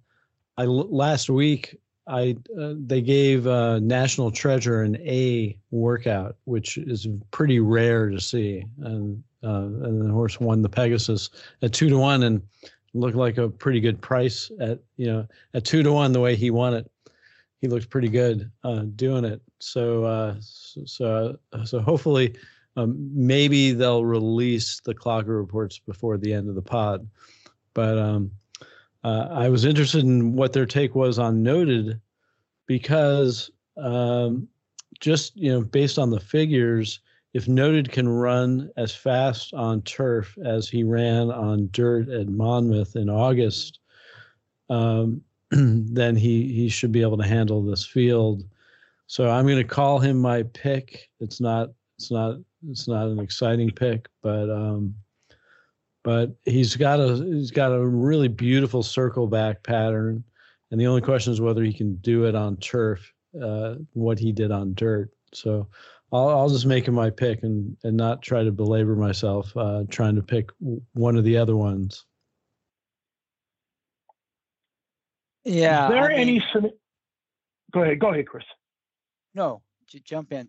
[0.58, 1.78] I last week
[2.08, 8.20] I uh, they gave uh, National Treasure an A workout, which is pretty rare to
[8.20, 11.28] see, and uh, and the horse won the Pegasus
[11.62, 12.42] at two to one and
[12.94, 16.34] looked like a pretty good price at you know at two to one the way
[16.34, 16.90] he won it.
[17.60, 19.42] He looks pretty good uh, doing it.
[19.58, 22.36] So uh, so so hopefully
[22.76, 27.06] um, maybe they'll release the Clocker reports before the end of the pod,
[27.74, 27.98] but.
[27.98, 28.30] Um,
[29.04, 32.00] uh, I was interested in what their take was on noted
[32.66, 34.48] because um,
[35.00, 37.00] just you know based on the figures,
[37.34, 42.96] if noted can run as fast on turf as he ran on dirt at Monmouth
[42.96, 43.80] in August,
[44.70, 48.44] um, then he he should be able to handle this field.
[49.06, 51.08] So I'm going to call him my pick.
[51.20, 52.36] It's not it's not
[52.68, 54.94] it's not an exciting pick, but um,
[56.04, 60.22] but he's got a he's got a really beautiful circle back pattern,
[60.70, 64.32] and the only question is whether he can do it on turf, uh, what he
[64.32, 65.10] did on dirt.
[65.34, 65.68] So
[66.12, 69.84] I'll I'll just make him my pick and and not try to belabor myself uh,
[69.90, 70.50] trying to pick
[70.94, 72.04] one of the other ones.
[75.44, 75.86] Yeah.
[75.86, 76.72] Is there I mean, any?
[77.72, 77.98] Go ahead.
[77.98, 78.44] Go ahead, Chris.
[79.34, 79.62] No,
[80.04, 80.48] jump in.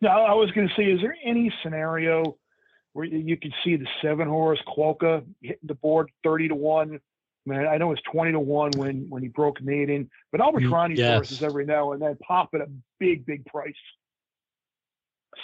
[0.00, 2.36] No, I was going to say, is there any scenario
[2.94, 6.98] where you could see the seven horse Quokka hitting the board thirty to one?
[7.46, 10.62] I mean, I know it's twenty to one when when he broke maiden, but Albert
[10.62, 11.14] Trani's mm, yes.
[11.14, 12.68] horses every now and then pop at a
[12.98, 13.74] big, big price.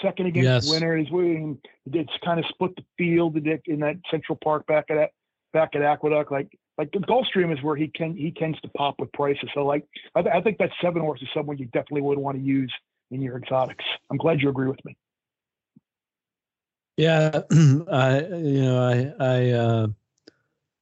[0.01, 0.71] Second against yes.
[0.71, 5.11] winning it's kind of split the field in that Central Park back at that
[5.53, 6.31] back at Aqueduct.
[6.31, 9.51] Like like the Gulfstream is where he can he tends to pop with prices.
[9.53, 9.85] So like
[10.15, 12.73] I, I think that seven horse is someone you definitely would want to use
[13.11, 13.85] in your exotics.
[14.11, 14.97] I'm glad you agree with me.
[17.01, 17.41] Yeah,
[17.91, 19.87] I you know I I uh,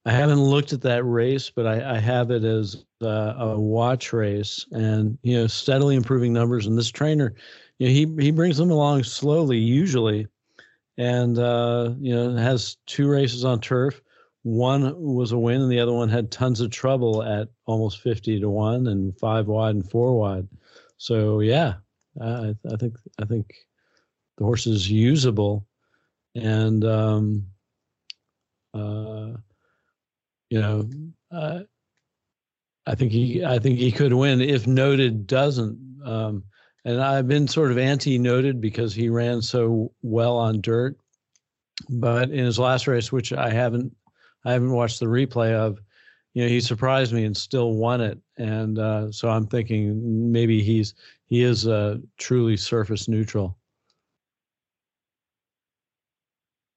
[0.05, 4.13] I haven't looked at that race, but I, I have it as uh, a watch
[4.13, 6.67] race, and you know, steadily improving numbers.
[6.67, 7.35] And this trainer,
[7.77, 10.27] you know, he he brings them along slowly, usually,
[10.97, 14.01] and uh, you know, has two races on turf.
[14.43, 18.39] One was a win, and the other one had tons of trouble at almost fifty
[18.39, 20.47] to one, and five wide and four wide.
[20.97, 21.75] So yeah,
[22.21, 23.53] I, I think I think
[24.37, 25.67] the horse is usable,
[26.35, 27.45] and um,
[28.73, 29.33] uh,
[30.49, 30.89] you know,
[31.31, 31.61] uh,
[32.85, 35.77] I think he I think he could win if noted doesn't.
[36.03, 36.43] Um,
[36.85, 40.97] and I've been sort of anti-noted because he ran so well on dirt,
[41.89, 43.95] but in his last race, which I haven't
[44.45, 45.79] I haven't watched the replay of,
[46.33, 48.17] you know, he surprised me and still won it.
[48.37, 53.58] And uh, so I'm thinking maybe he's he is uh, truly surface neutral.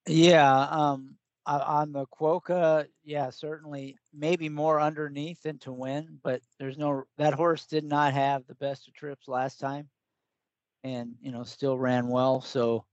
[0.06, 6.78] Yeah, um, on the Quokka, yeah, certainly maybe more underneath than to win, but there's
[6.78, 9.88] no that horse did not have the best of trips last time,
[10.84, 12.40] and you know still ran well.
[12.40, 12.84] So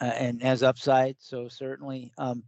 [0.00, 1.16] uh, and has upside.
[1.18, 2.42] So certainly, um,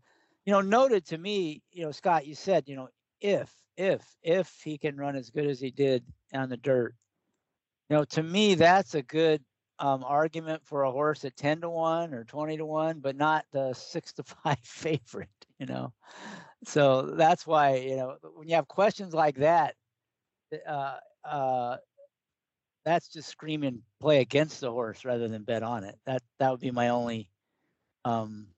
[0.44, 2.88] you know, noted to me, you know, Scott, you said, you know,
[3.20, 6.04] if if if he can run as good as he did
[6.34, 6.94] on the dirt,
[7.88, 9.42] you know, to me that's a good
[9.80, 13.44] um, argument for a horse at 10 to 1 or 20 to 1 but not
[13.52, 15.92] the 6 to 5 favorite you know?
[16.64, 19.74] So that's why you know when you have questions like that
[20.66, 21.76] uh, uh,
[22.84, 25.98] that's just screaming play against the horse rather than bet on it.
[26.06, 27.28] That that would be my only
[28.04, 28.48] um,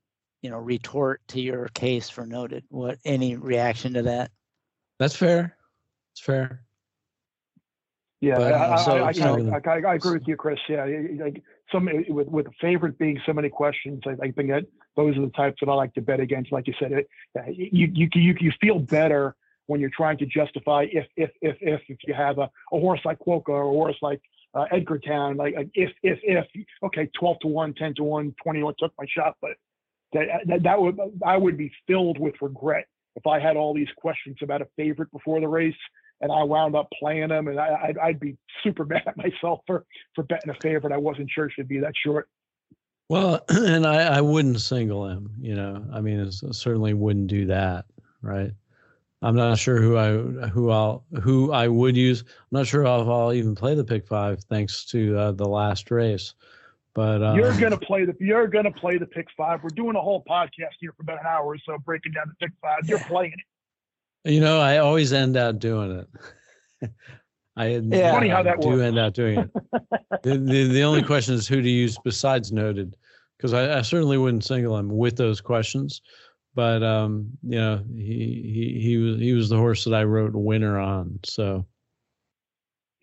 [0.42, 2.64] you know retort to your case for noted.
[2.68, 4.30] What any reaction to that?
[4.98, 5.56] That's fair.
[6.12, 6.64] It's fair
[8.20, 9.12] yeah, but, I, uh, so, I,
[9.54, 10.58] I, I, I, agree with you, Chris.
[10.68, 10.86] Yeah,
[11.18, 11.42] like
[11.72, 15.30] some with with the favorite being so many questions, I, think that those are the
[15.30, 16.52] types that I like to bet against.
[16.52, 17.08] Like you said, it
[17.38, 19.34] uh, you you you you feel better
[19.66, 23.00] when you're trying to justify if if if if if you have a, a horse
[23.06, 24.20] like Quokka or a horse like
[24.52, 26.46] uh, Edgartown, like, like if if if
[26.82, 29.52] okay, twelve to one, 10 to one, 20 to one took my shot, but
[30.12, 33.72] that, uh, that that would I would be filled with regret if I had all
[33.72, 35.74] these questions about a favorite before the race
[36.20, 39.60] and I wound up playing them, and I, I'd, I'd be super mad at myself
[39.66, 40.92] for for betting a favorite.
[40.92, 42.28] I wasn't sure it should be that short.
[43.08, 45.30] Well, and I, I wouldn't single him.
[45.40, 47.86] You know, I mean, I certainly wouldn't do that,
[48.22, 48.52] right?
[49.22, 52.22] I'm not sure who I who I'll who I would use.
[52.22, 55.90] I'm not sure if I'll even play the pick five thanks to uh, the last
[55.90, 56.34] race.
[56.94, 59.62] But um, you're gonna play the you're gonna play the pick five.
[59.62, 62.46] We're doing a whole podcast here for about an hour or so breaking down the
[62.46, 62.88] pick five.
[62.88, 63.40] You're playing it.
[64.24, 66.06] You know, I always end up doing
[66.82, 66.90] it.
[67.56, 68.12] I yeah.
[68.12, 68.82] funny how that do works.
[68.82, 69.50] end up doing it.
[70.22, 72.96] the, the, the only question is who to use besides noted,
[73.36, 76.00] because I, I, certainly wouldn't single him with those questions.
[76.54, 80.34] But um, you know, he he he was he was the horse that I wrote
[80.34, 81.18] winner on.
[81.24, 81.66] So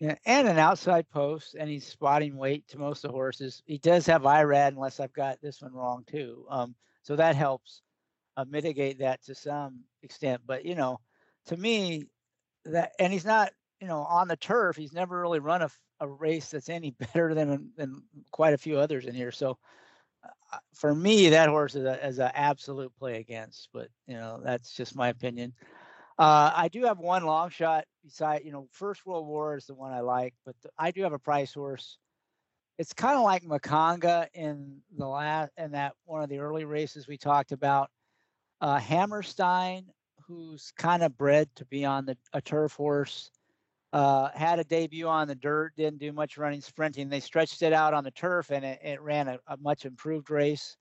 [0.00, 3.62] yeah, and an outside post, and he's spotting weight to most of the horses.
[3.66, 6.46] He does have Irad, unless I've got this one wrong too.
[6.48, 7.82] Um, so that helps
[8.36, 10.42] uh, mitigate that to some extent.
[10.46, 11.00] But you know,
[11.48, 12.04] to me,
[12.64, 14.76] that and he's not, you know, on the turf.
[14.76, 15.70] He's never really run a,
[16.00, 19.32] a race that's any better than than quite a few others in here.
[19.32, 19.58] So
[20.52, 23.68] uh, for me, that horse is a is an absolute play against.
[23.72, 25.52] But you know, that's just my opinion.
[26.18, 29.74] Uh, I do have one long shot beside, you know, First World War is the
[29.74, 31.96] one I like, but the, I do have a price horse.
[32.76, 37.06] It's kind of like Makanga in the last in that one of the early races
[37.06, 37.90] we talked about.
[38.60, 39.86] Uh, Hammerstein
[40.28, 43.30] who's kind of bred to be on the a turf horse.
[43.90, 47.08] Uh, had a debut on the dirt, didn't do much running, sprinting.
[47.08, 50.28] They stretched it out on the turf, and it, it ran a, a, much improved
[50.28, 50.76] race.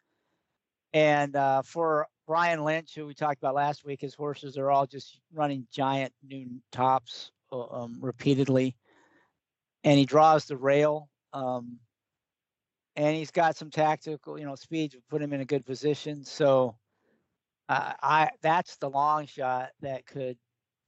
[0.91, 4.85] And uh, for Brian Lynch, who we talked about last week, his horses are all
[4.85, 8.75] just running giant new tops uh, um, repeatedly,
[9.85, 11.09] and he draws the rail.
[11.31, 11.79] Um,
[12.97, 16.25] and he's got some tactical, you know, speed to put him in a good position.
[16.25, 16.75] So
[17.69, 20.37] uh, I that's the long shot that could,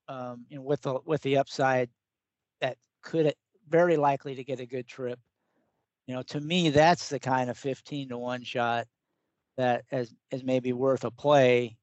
[0.08, 1.90] um, you know, with the with the upside,
[2.62, 3.34] that could
[3.68, 5.20] very likely to get a good trip.
[6.08, 8.88] You know, to me, that's the kind of 15 to one shot
[9.58, 11.78] that is is maybe worth a play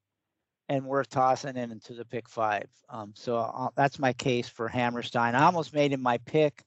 [0.68, 2.68] and worth tossing in into the pick five.
[2.88, 5.34] Um, so uh, that's my case for Hammerstein.
[5.34, 6.64] I almost made him my pick,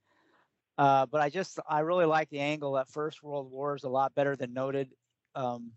[0.78, 3.90] uh, but I just I really like the angle that First World War is a
[3.90, 4.90] lot better than noted.
[5.36, 5.72] Um,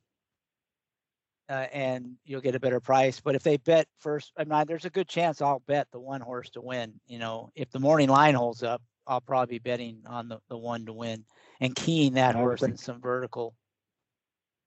[1.48, 3.20] uh, and you'll get a better price.
[3.20, 6.20] But if they bet first, I mean, there's a good chance I'll bet the one
[6.20, 6.94] horse to win.
[7.06, 10.56] You know, if the morning line holds up, I'll probably be betting on the, the
[10.56, 11.24] one to win
[11.60, 13.54] and keying that horse in some vertical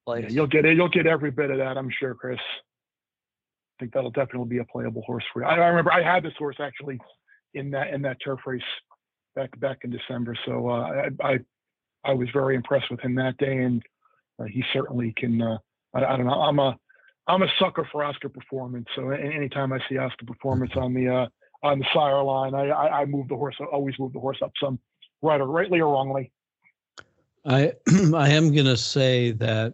[0.05, 0.25] place.
[0.27, 0.75] Yeah, you'll get it.
[0.75, 2.39] You'll get every bit of that, I'm sure, Chris.
[2.39, 5.47] I think that'll definitely be a playable horse for you.
[5.47, 6.99] I, I remember I had this horse actually
[7.53, 8.61] in that in that turf race
[9.35, 10.35] back back in December.
[10.45, 11.39] So uh, I, I
[12.03, 13.81] I was very impressed with him that day, and
[14.39, 15.41] uh, he certainly can.
[15.41, 15.57] Uh,
[15.95, 16.33] I, I, don't know.
[16.33, 16.77] I'm a
[17.27, 18.87] I'm a sucker for Oscar performance.
[18.95, 21.27] So anytime I see Oscar performance on the uh,
[21.63, 23.55] on the sire line, I, I, I move the horse.
[23.59, 24.77] I always move the horse up some,
[25.21, 26.31] right or rightly or wrongly.
[27.45, 27.73] I
[28.13, 29.73] I am gonna say that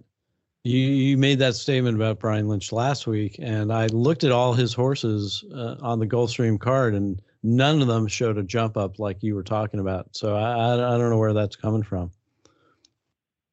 [0.63, 4.53] you you made that statement about Brian Lynch last week, and I looked at all
[4.53, 8.99] his horses uh, on the Gulfstream card, and none of them showed a jump up
[8.99, 10.15] like you were talking about.
[10.15, 12.11] So I I don't know where that's coming from.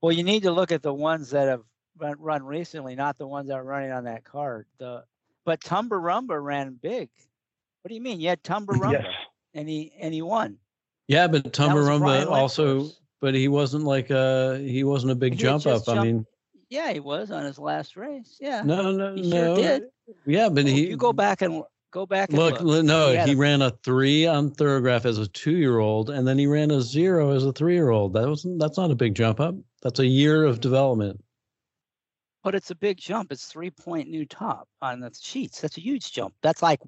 [0.00, 1.62] Well, you need to look at the ones that have
[1.98, 4.66] run, run recently, not the ones that are running on that card.
[4.78, 5.04] The
[5.44, 7.08] but Tumbarumba ran big.
[7.82, 8.20] What do you mean?
[8.20, 9.06] You had Tumbarumba, yes.
[9.54, 10.58] and he and he won.
[11.06, 12.90] Yeah, but Tumbarumba also,
[13.20, 15.84] but he wasn't like a he wasn't a big he jump up.
[15.84, 16.26] Jumped, I mean,
[16.70, 18.36] yeah, he was on his last race.
[18.40, 18.62] Yeah.
[18.62, 19.56] No, no, he no.
[19.56, 19.82] Sure did.
[20.26, 20.88] Yeah, but well, he.
[20.88, 22.28] You go back and go back.
[22.28, 22.84] And look, look.
[22.84, 26.46] no, he, he a, ran a three on Thoro-Graph as a two-year-old, and then he
[26.46, 28.12] ran a zero as a three-year-old.
[28.12, 29.54] That was that's not a big jump up.
[29.82, 31.22] That's a year of development.
[32.44, 33.32] But it's a big jump.
[33.32, 35.60] It's three-point new top on the sheets.
[35.60, 36.34] That's a huge jump.
[36.42, 36.80] That's like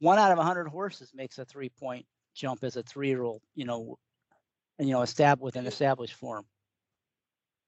[0.00, 3.40] one out of a hundred horses makes a three-point jump as a three-year-old.
[3.54, 3.98] You know,
[4.78, 6.44] and you know, established with an established form.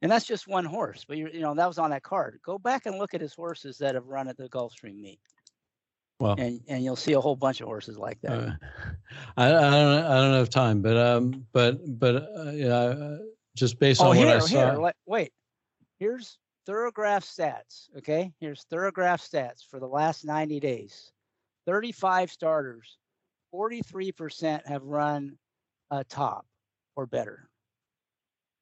[0.00, 2.38] And that's just one horse, but you know that was on that card.
[2.44, 5.18] Go back and look at his horses that have run at the Gulfstream meet.
[6.20, 8.32] Well, and and you'll see a whole bunch of horses like that.
[8.32, 8.50] Uh,
[9.36, 13.18] I, I don't I don't have time, but um, but but uh, yeah, uh,
[13.56, 14.80] just based oh, on here, what I saw.
[14.80, 15.32] Here, wait,
[15.98, 16.38] here's
[16.68, 17.88] Thoro-Graph stats.
[17.96, 21.12] Okay, here's Thoro-Graph stats for the last 90 days.
[21.64, 22.98] 35 starters,
[23.54, 25.38] 43% have run
[25.90, 26.44] a top
[26.94, 27.48] or better.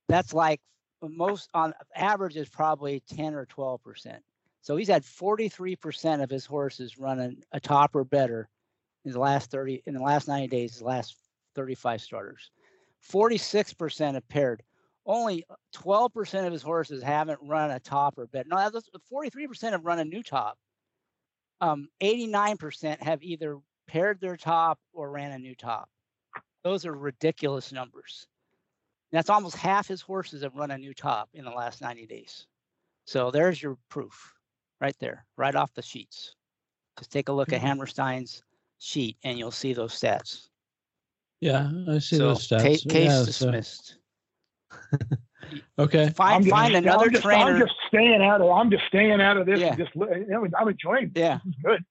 [0.09, 0.61] That's like
[1.03, 4.23] uh, most on average is probably 10 or 12 percent.
[4.63, 8.49] So he's had 43 percent of his horses running a top or better
[9.05, 11.17] in the last 30 in the last 90 days, his last
[11.57, 12.53] 35 starters.
[13.01, 14.63] 46 percent have paired.
[15.07, 18.49] Only 12 percent of his horses haven't run a top or better.
[18.49, 18.71] No,
[19.09, 20.59] 43 percent have run a new top.
[21.61, 25.89] Um, 89 percent have either paired their top or ran a new top.
[26.65, 28.27] Those are ridiculous numbers.
[29.13, 32.47] That's almost half his horses have run a new top in the last 90 days.
[33.05, 34.35] So there's your proof
[34.81, 36.35] right there, right off the sheets.
[36.99, 37.69] Just take a look at mm-hmm.
[37.69, 38.43] Hammerstein's
[38.79, 40.49] sheet and you'll see those stats.
[41.41, 42.63] Yeah, I see so those stats.
[42.63, 43.87] Ca- case yeah, dismissed.
[43.87, 43.95] So.
[45.79, 46.11] okay.
[46.11, 47.55] Find just, find another I'm just, trainer.
[47.55, 48.51] I'm just staying out of.
[48.51, 49.61] I'm just staying out of this.
[49.61, 49.75] Yeah.
[49.77, 51.11] Just I'm enjoying.
[51.15, 51.23] This.
[51.23, 51.39] Yeah.
[51.45, 51.85] This is good.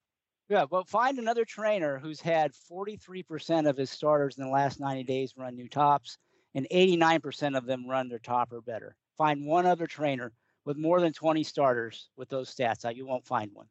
[0.47, 5.03] Yeah, but find another trainer who's had 43% of his starters in the last 90
[5.03, 6.19] days run new tops
[6.53, 8.95] and 89% of them run their top or better.
[9.17, 10.31] Find one other trainer
[10.63, 12.95] with more than 20 starters with those stats.
[12.95, 13.65] You won't find one.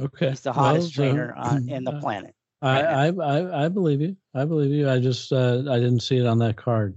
[0.00, 0.30] Okay.
[0.30, 2.34] He's the hottest well, trainer on, in the uh, planet.
[2.62, 4.16] I, I, I, I believe you.
[4.34, 4.88] I believe you.
[4.88, 6.96] I just uh, I didn't see it on that card.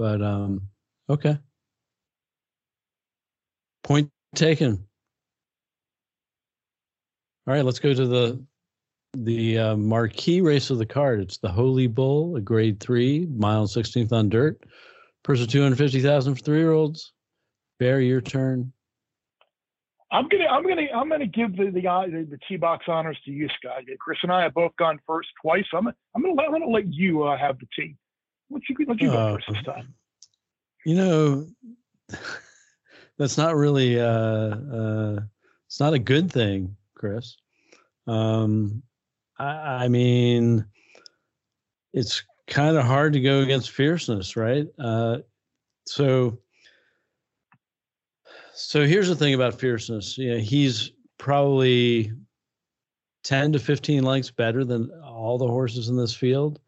[0.00, 0.62] But um
[1.10, 1.36] okay.
[3.84, 4.86] Point taken.
[7.46, 8.42] All right, let's go to the
[9.12, 11.20] the uh, marquee race of the card.
[11.20, 14.64] It's the Holy Bull, a grade three, mile 16th on dirt.
[15.22, 17.12] Purse of 250000 for three year olds.
[17.78, 18.72] Bear, your turn.
[20.10, 23.30] I'm gonna, I'm gonna, I'm gonna give the the the, the T box honors to
[23.30, 23.82] you, Scott.
[23.98, 25.66] Chris and I have both gone first twice.
[25.74, 27.96] I'm, I'm gonna, I'm gonna let you uh, have the T.
[28.50, 29.94] Let you, let you uh, first this time.
[30.84, 31.46] You know,
[33.18, 35.20] that's not really, uh, uh,
[35.66, 37.36] it's not a good thing, Chris.
[38.06, 38.82] Um,
[39.38, 40.64] I, I mean,
[41.92, 44.66] it's kind of hard to go against fierceness, right?
[44.78, 45.18] Uh,
[45.86, 46.38] so,
[48.54, 50.18] so here's the thing about fierceness.
[50.18, 52.12] Yeah, he's probably
[53.24, 56.58] 10 to 15 lengths better than all the horses in this field.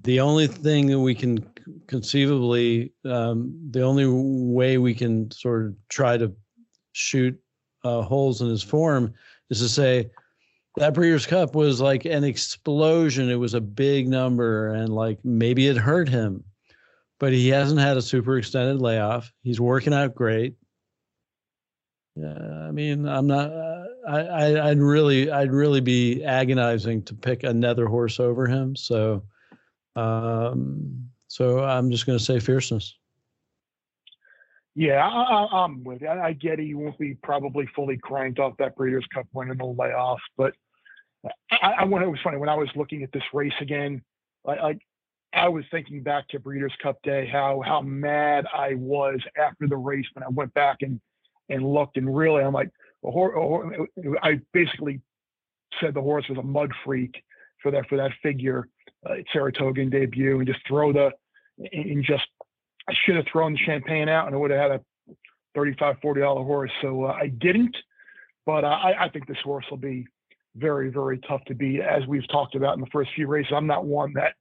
[0.00, 1.44] The only thing that we can
[1.86, 6.34] conceivably, um, the only way we can sort of try to
[6.92, 7.38] shoot
[7.84, 9.14] uh, holes in his form
[9.50, 10.10] is to say,
[10.76, 13.28] that Breeders' Cup was like an explosion.
[13.28, 16.44] It was a big number, and like maybe it hurt him,
[17.20, 19.32] but he hasn't had a super extended layoff.
[19.42, 20.54] He's working out great.
[22.16, 23.52] Yeah, I mean, I'm not.
[23.52, 28.74] Uh, I, I I'd really I'd really be agonizing to pick another horse over him.
[28.74, 29.24] So,
[29.96, 32.96] um, so I'm just going to say fierceness.
[34.74, 36.08] Yeah, I, am with you.
[36.08, 36.64] I get it.
[36.64, 40.54] You won't be probably fully cranked off that Breeders' Cup win in the layoff, but
[41.50, 42.04] I, I want.
[42.04, 44.02] It was funny when I was looking at this race again.
[44.44, 44.78] like I,
[45.34, 49.76] I was thinking back to Breeders' Cup Day, how how mad I was after the
[49.76, 51.00] race when I went back and
[51.48, 52.70] and looked, and really, I'm like,
[54.22, 55.00] I basically
[55.80, 57.22] said the horse was a mud freak
[57.62, 58.68] for that for that figure,
[59.08, 61.10] uh, Saratoga debut, and just throw the
[61.72, 62.24] and just
[62.88, 65.14] I should have thrown the champagne out and I would have had a
[65.54, 66.70] 35 40 dollar horse.
[66.80, 67.76] So uh, I didn't,
[68.46, 70.06] but uh, I, I think this horse will be
[70.56, 71.80] very very tough to beat.
[71.80, 74.34] As we've talked about in the first few races, I'm not one that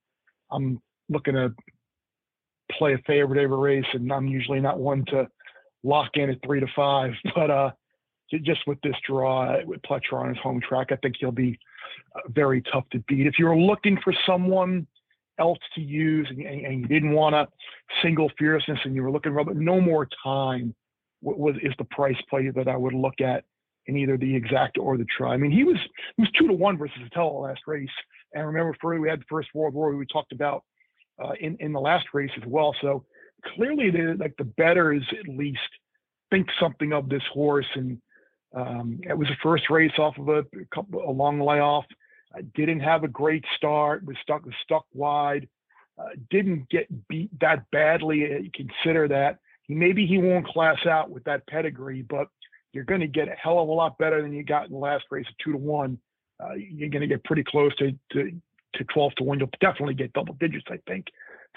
[0.51, 1.53] I'm looking to
[2.77, 5.27] play a favorite every race, and I'm usually not one to
[5.83, 7.11] lock in at three to five.
[7.35, 7.71] But uh,
[8.39, 11.59] just with this draw with Pletcher on his home track, I think he'll be
[12.15, 13.27] uh, very tough to beat.
[13.27, 14.87] If you're looking for someone
[15.39, 17.47] else to use and, and you didn't want a
[18.03, 20.73] single fierceness and you were looking for no more time
[21.21, 23.43] was is the price play that I would look at
[23.87, 25.33] in either the exact or the try.
[25.33, 25.77] I mean, he was
[26.17, 27.89] he was two to one versus Otello last race,
[28.33, 30.63] and remember, for we had the first World War we talked about
[31.23, 32.75] uh, in in the last race as well.
[32.81, 33.05] So
[33.55, 35.59] clearly, the like the bettors at least
[36.29, 38.01] think something of this horse, and
[38.53, 40.43] um, it was the first race off of a,
[40.73, 41.85] couple a long layoff.
[42.35, 44.05] Uh, didn't have a great start.
[44.05, 45.47] Was stuck was stuck wide.
[45.97, 48.25] Uh, didn't get beat that badly.
[48.25, 52.27] Uh, consider that he maybe he won't class out with that pedigree, but
[52.73, 54.77] you're going to get a hell of a lot better than you got in the
[54.77, 55.97] last race of two to one.
[56.41, 58.31] Uh, you're going to get pretty close to, to
[58.75, 59.39] to 12 to 1.
[59.39, 61.07] You'll definitely get double digits, I think.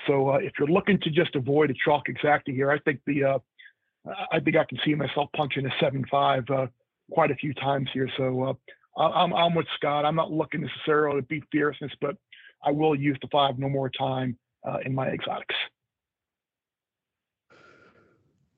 [0.07, 3.25] So uh, if you're looking to just avoid a chalk exactly here, I think the
[3.25, 3.39] uh,
[4.33, 6.67] I think I can see myself punching a 7 5 uh,
[7.11, 8.09] quite a few times here.
[8.17, 8.43] So
[8.97, 10.05] uh, I'm, I'm with Scott.
[10.05, 12.17] I'm not looking necessarily to beat fierceness, but
[12.65, 14.37] I will use the five no more time
[14.67, 15.55] uh, in my exotics.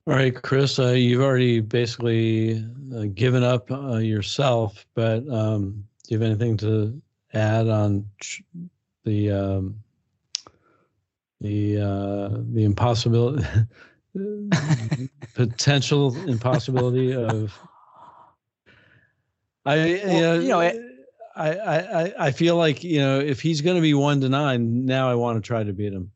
[0.07, 6.15] All right, Chris, uh, you've already basically uh, given up uh, yourself, but um, do
[6.15, 7.01] you have anything to
[7.33, 8.09] add on
[9.03, 9.75] the um,
[11.41, 13.45] the uh, the impossibility
[15.35, 17.59] potential impossibility of
[19.67, 20.81] I well, you know it,
[21.35, 24.85] I, I I feel like you know if he's going to be one to nine
[24.85, 26.11] now I want to try to beat him.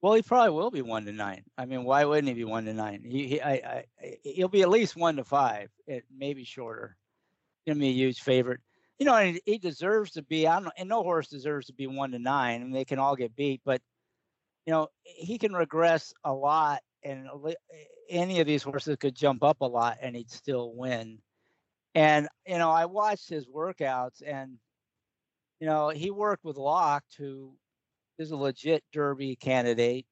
[0.00, 1.42] Well, he probably will be one to nine.
[1.56, 3.02] I mean, why wouldn't he be one to nine?
[3.04, 3.84] He, he I, I,
[4.22, 5.70] he'll be at least one to five.
[5.86, 6.96] It maybe shorter.
[7.66, 8.60] Gonna be a huge favorite
[8.98, 10.46] you know, and he deserves to be.
[10.46, 12.60] I don't know, and no horse deserves to be one to nine.
[12.60, 13.80] I mean, they can all get beat, but
[14.66, 17.28] you know, he can regress a lot, and
[18.10, 21.18] any of these horses could jump up a lot, and he'd still win.
[21.94, 24.58] And you know, I watched his workouts, and
[25.60, 27.54] you know, he worked with Locked, who
[28.18, 30.06] is a legit Derby candidate,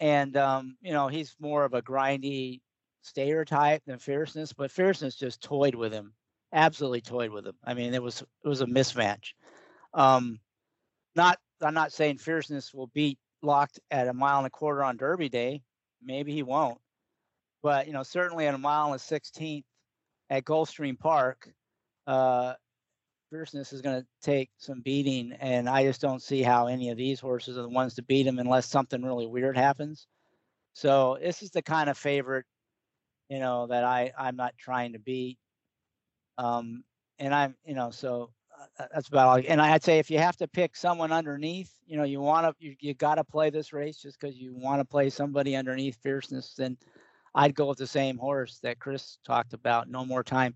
[0.00, 2.60] and um, you know, he's more of a grindy
[3.02, 6.14] stayer type than fierceness, but fierceness just toyed with him
[6.52, 7.56] absolutely toyed with him.
[7.64, 9.32] I mean, it was it was a mismatch.
[9.94, 10.38] Um,
[11.16, 14.96] not I'm not saying fierceness will beat Locked at a mile and a quarter on
[14.96, 15.62] Derby Day.
[16.02, 16.78] Maybe he won't,
[17.62, 19.64] but you know certainly at a mile and a sixteenth
[20.32, 21.52] at Gulfstream Park,
[22.06, 22.54] uh,
[23.28, 26.96] fierceness is going to take some beating, and I just don't see how any of
[26.96, 30.06] these horses are the ones to beat him unless something really weird happens.
[30.72, 32.46] So this is the kind of favorite,
[33.28, 35.36] you know, that I I'm not trying to beat.
[36.38, 36.82] Um,
[37.18, 38.30] and I'm, you know, so
[38.78, 39.44] uh, that's about all.
[39.46, 42.54] And I'd say if you have to pick someone underneath, you know, you want to,
[42.58, 45.98] you, you got to play this race just because you want to play somebody underneath
[46.02, 46.78] fierceness, then
[47.34, 49.88] I'd go with the same horse that Chris talked about.
[49.88, 50.54] No more time.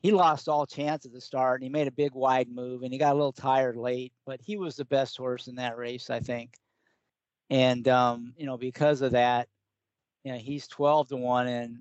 [0.00, 2.92] He lost all chance at the start and he made a big wide move and
[2.92, 6.10] he got a little tired late, but he was the best horse in that race,
[6.10, 6.54] I think.
[7.50, 9.48] And, um, you know, because of that,
[10.22, 11.78] you know, he's 12 to one and,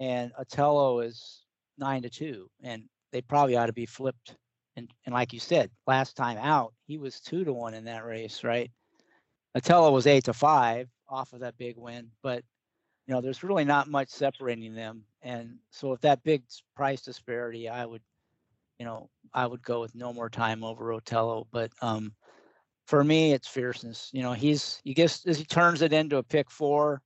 [0.00, 1.42] and Otello is
[1.78, 4.36] nine to two, and they probably ought to be flipped.
[4.76, 8.04] And and like you said, last time out, he was two to one in that
[8.04, 8.70] race, right?
[9.56, 12.44] Otello was eight to five off of that big win, but
[13.08, 15.02] you know, there's really not much separating them.
[15.22, 16.44] And so if that big
[16.76, 18.02] price disparity, I would,
[18.78, 21.46] you know, I would go with no more time over Otello.
[21.50, 22.14] But um
[22.86, 24.10] for me, it's fierceness.
[24.12, 27.02] You know, he's he gets he turns it into a pick four.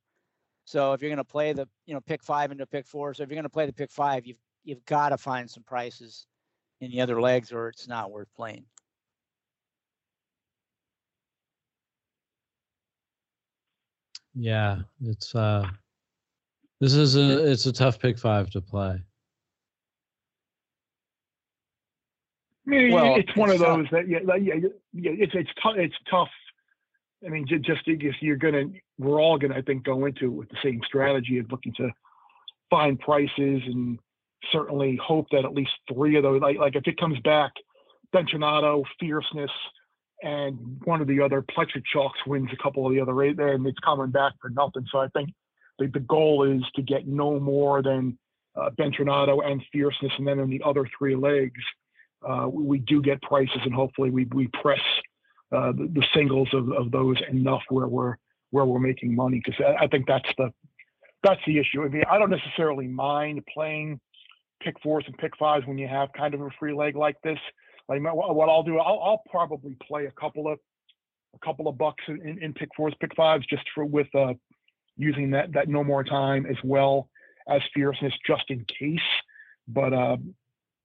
[0.65, 3.23] So if you're going to play the, you know, pick five into pick four, so
[3.23, 6.27] if you're going to play the pick five, you've you've got to find some prices
[6.81, 8.65] in the other legs or it's not worth playing.
[14.35, 15.69] Yeah, it's uh
[16.83, 19.01] this is a it's a tough pick five to play.
[22.67, 24.55] I mean, well, it's one it's of those that yeah, yeah,
[24.91, 25.75] yeah, it's it's tough.
[25.77, 26.27] It's tough.
[27.25, 28.65] I mean, just just you're gonna,
[28.97, 31.89] we're all gonna, I think, go into it with the same strategy of looking to
[32.69, 33.97] find prices and
[34.51, 37.53] certainly hope that at least three of those, like, like if it comes back,
[38.13, 39.51] Bentornato, Fierceness,
[40.21, 43.53] and one of the other Pletcher Chalks wins a couple of the other eight there,
[43.53, 44.85] and it's coming back for nothing.
[44.91, 45.29] So I think
[45.79, 48.17] the, the goal is to get no more than
[48.55, 51.61] uh, and Fierceness, and then in the other three legs,
[52.27, 54.79] uh, we do get prices, and hopefully we we press
[55.51, 58.15] uh, the, the, singles of, of those enough where we're
[58.51, 60.51] where we're making money because I, I, think that's the
[61.23, 61.83] that's the issue.
[61.83, 63.99] I mean, I don't necessarily mind playing
[64.61, 67.39] pick fours and pick fives when you have kind of a free leg like this.
[67.89, 70.59] Like what I'll do, I'll, I'll probably play a couple of
[71.35, 74.33] a couple of bucks in, in pick fours, pick fives, just for with uh,
[74.97, 77.09] using that that no more time as well
[77.47, 78.99] as fierceness, just in case.
[79.67, 80.17] But uh,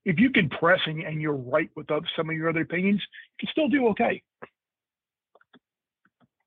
[0.04, 1.86] if you can press and, and you're right with
[2.16, 4.22] some of your other opinions, you can still do okay.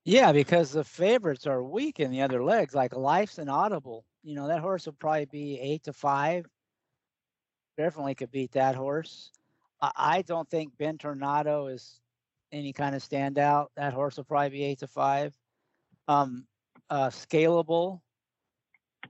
[0.04, 4.04] Yeah, because the favorites are weak in the other legs, like Life's an Audible.
[4.24, 6.44] You know, that horse will probably be eight to five.
[7.78, 9.30] Definitely could beat that horse.
[9.80, 12.00] I don't think Bentornato is
[12.52, 13.66] any kind of standout.
[13.76, 15.34] That horse will probably be eight to five.
[16.08, 16.46] Um,
[16.90, 18.00] uh, scalable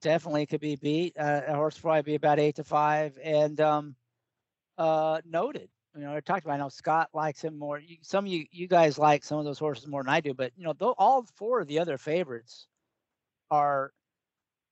[0.00, 1.16] definitely could be beat.
[1.18, 3.18] Uh, a horse probably be about eight to five.
[3.22, 3.96] And um,
[4.78, 5.68] uh, noted.
[5.94, 6.54] You know, I talked about.
[6.54, 7.78] I know Scott likes him more.
[7.78, 10.32] You, some of you, you guys like some of those horses more than I do.
[10.32, 12.66] But you know, though, all four of the other favorites
[13.50, 13.92] are.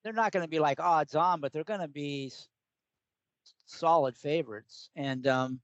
[0.02, 2.32] They're not going to be like odds on, but they're going to be
[3.66, 4.88] solid favorites.
[4.96, 5.60] And um,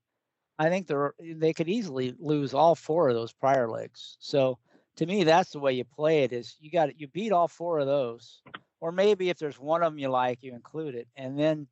[0.59, 4.17] I think they're they could easily lose all four of those prior legs.
[4.19, 4.59] So
[4.97, 6.33] to me, that's the way you play it.
[6.33, 8.41] Is you got you beat all four of those,
[8.81, 11.67] or maybe if there's one of them you like, you include it, and then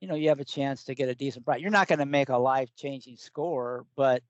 [0.00, 1.60] you know you have a chance to get a decent price.
[1.60, 4.22] You're not going to make a life-changing score, but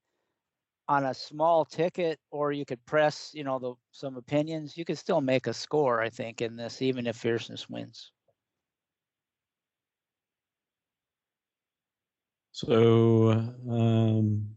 [0.89, 4.99] on a small ticket, or you could press, you know, the some opinions, you could
[4.99, 6.01] still make a score.
[6.03, 8.11] I think in this, even if fierceness wins.
[12.53, 13.33] So,
[13.69, 14.57] um,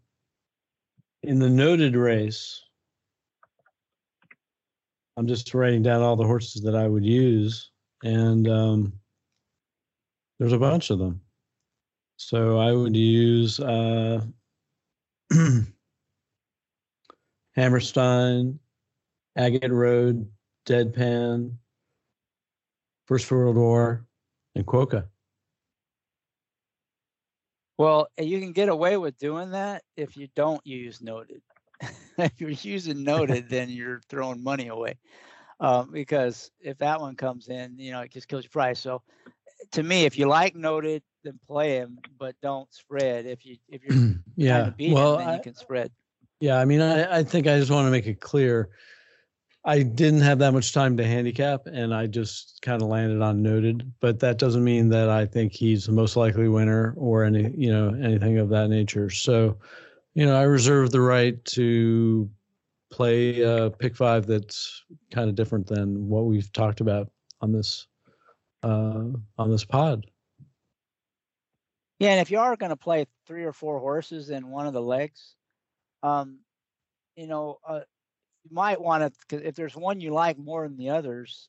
[1.23, 2.63] in the noted race,
[5.17, 7.71] I'm just writing down all the horses that I would use,
[8.03, 8.93] and um,
[10.37, 11.21] there's a bunch of them.
[12.17, 14.21] So I would use uh,
[17.55, 18.59] Hammerstein,
[19.35, 20.29] Agate Road,
[20.67, 21.53] Deadpan,
[23.07, 24.05] First World War,
[24.53, 25.05] and Quokka.
[27.79, 31.41] Well, you can get away with doing that if you don't use noted.
[32.17, 34.97] if you're using noted, then you're throwing money away.
[35.59, 38.79] Um, because if that one comes in, you know, it just kills your price.
[38.79, 39.01] So
[39.71, 43.25] to me, if you like noted, then play him, but don't spread.
[43.25, 45.91] If you if you're yeah, well, him, then I, you can spread.
[46.39, 48.69] Yeah, I mean, I, I think I just want to make it clear.
[49.65, 53.41] I didn't have that much time to handicap, and I just kind of landed on
[53.41, 53.91] noted.
[53.99, 57.71] But that doesn't mean that I think he's the most likely winner or any you
[57.71, 59.09] know anything of that nature.
[59.09, 59.57] So,
[60.17, 62.27] you know, I reserve the right to
[62.91, 67.85] play a pick five that's kind of different than what we've talked about on this
[68.63, 69.03] uh,
[69.37, 70.07] on this pod.
[71.99, 74.73] Yeah, and if you are going to play three or four horses in one of
[74.73, 75.35] the legs,
[76.01, 76.39] um,
[77.15, 77.81] you know, uh,
[78.43, 79.47] you might want to.
[79.47, 81.47] If there's one you like more than the others,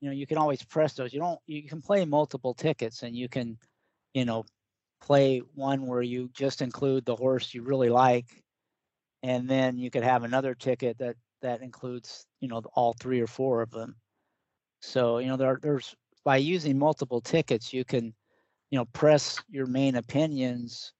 [0.00, 1.12] you know, you can always press those.
[1.12, 1.40] You don't.
[1.46, 3.58] You can play multiple tickets, and you can,
[4.14, 4.46] you know,
[5.02, 8.42] play one where you just include the horse you really like,
[9.22, 13.26] and then you could have another ticket that that includes, you know, all three or
[13.26, 13.96] four of them.
[14.80, 15.94] So you know, there there's
[16.24, 18.14] by using multiple tickets, you can,
[18.70, 20.92] you know, press your main opinions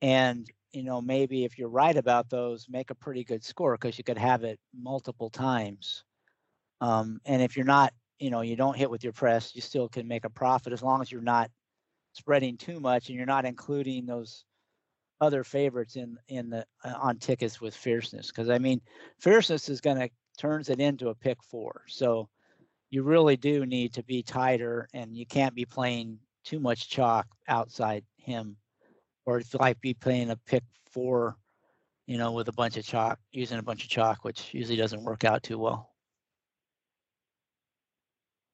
[0.00, 3.98] and, you know, maybe if you're right about those, make a pretty good score because
[3.98, 6.04] you could have it multiple times.
[6.80, 9.88] Um, and if you're not, you know, you don't hit with your press, you still
[9.88, 11.50] can make a profit as long as you're not
[12.14, 14.44] spreading too much and you're not including those
[15.20, 18.28] other favorites in in the uh, on tickets with fierceness.
[18.28, 18.80] Because i mean
[19.18, 20.08] fierceness is going to
[20.38, 21.82] turns it into a pick four.
[21.86, 22.28] So
[22.90, 27.26] you really do need to be tighter and you can't be playing too much chalk
[27.48, 28.56] outside him.
[29.26, 31.36] Or if like be playing a pick four
[32.06, 35.04] you know with a bunch of chalk using a bunch of chalk which usually doesn't
[35.04, 35.90] work out too well.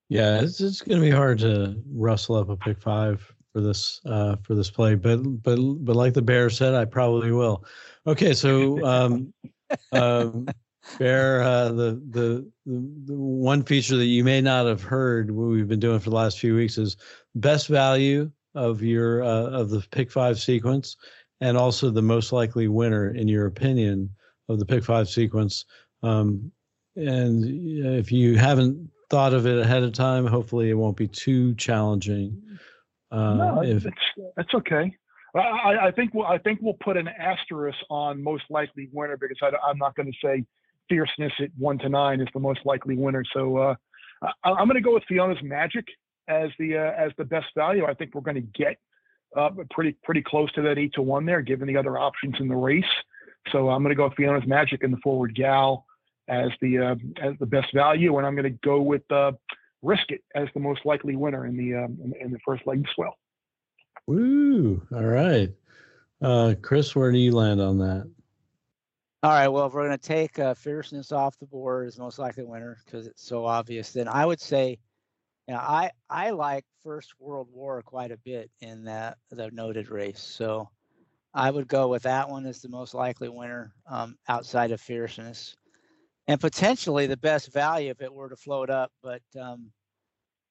[0.08, 4.00] Yeah it's, it's going to be hard to rustle up a pick five for this
[4.06, 7.64] uh for this play but but but like the bear said i probably will
[8.06, 9.32] okay so um
[9.92, 10.46] um
[10.98, 15.68] Bear, uh, the, the, the one feature that you may not have heard what we've
[15.68, 16.96] been doing for the last few weeks is
[17.34, 20.96] best value of your uh, of the pick five sequence,
[21.40, 24.10] and also the most likely winner in your opinion
[24.48, 25.64] of the pick five sequence.
[26.02, 26.50] Um,
[26.96, 31.54] and if you haven't thought of it ahead of time, hopefully it won't be too
[31.54, 32.40] challenging.
[33.10, 33.96] Uh, no, if, it's,
[34.36, 34.94] that's okay.
[35.34, 39.38] I, I, think we'll, I think we'll put an asterisk on most likely winner because
[39.42, 40.44] I, am not going to say
[40.88, 43.24] fierceness at one to nine is the most likely winner.
[43.32, 43.74] So uh,
[44.44, 45.86] I, am going to go with Fiona's Magic
[46.28, 47.86] as the uh, as the best value.
[47.86, 48.76] I think we're going to get
[49.36, 52.48] uh, pretty pretty close to that eight to one there, given the other options in
[52.48, 52.84] the race.
[53.52, 55.86] So I'm going to go with Fiona's Magic in the forward gal
[56.28, 59.32] as the uh, as the best value, and I'm going to go with uh,
[59.82, 62.86] Risk It as the most likely winner in the um, in, in, the first leg
[62.94, 63.16] swell.
[64.06, 64.82] Woo!
[64.92, 65.50] All right,
[66.22, 68.10] uh, Chris, where do you land on that?
[69.22, 69.48] All right.
[69.48, 72.78] Well, if we're going to take uh, fierceness off the board as most likely winner
[72.84, 74.78] because it's so obvious, then I would say,
[75.46, 79.90] you know, I I like First World War quite a bit in that the noted
[79.90, 80.20] race.
[80.20, 80.70] So
[81.34, 85.54] I would go with that one as the most likely winner um, outside of fierceness,
[86.28, 88.92] and potentially the best value if it were to float up.
[89.02, 89.70] But um,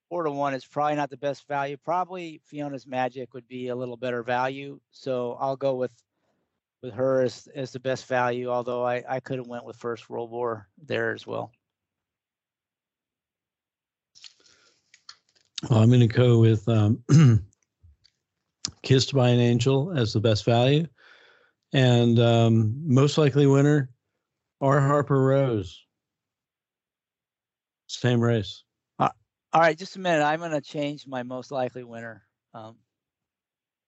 [0.09, 1.77] four to one is probably not the best value.
[1.77, 4.79] Probably Fiona's Magic would be a little better value.
[4.91, 5.93] So I'll go with
[6.81, 10.09] with her as, as the best value, although I, I could have went with First
[10.09, 11.51] World War there as well.
[15.69, 17.03] well I'm going to go with um,
[18.81, 20.87] Kissed by an Angel as the best value.
[21.73, 23.89] And um, most likely winner,
[24.61, 24.81] R.
[24.81, 25.85] Harper Rose.
[27.87, 28.63] Same race.
[28.99, 29.09] Uh,
[29.53, 30.23] all right, just a minute.
[30.23, 32.23] I'm going to change my most likely winner.
[32.53, 32.75] Um,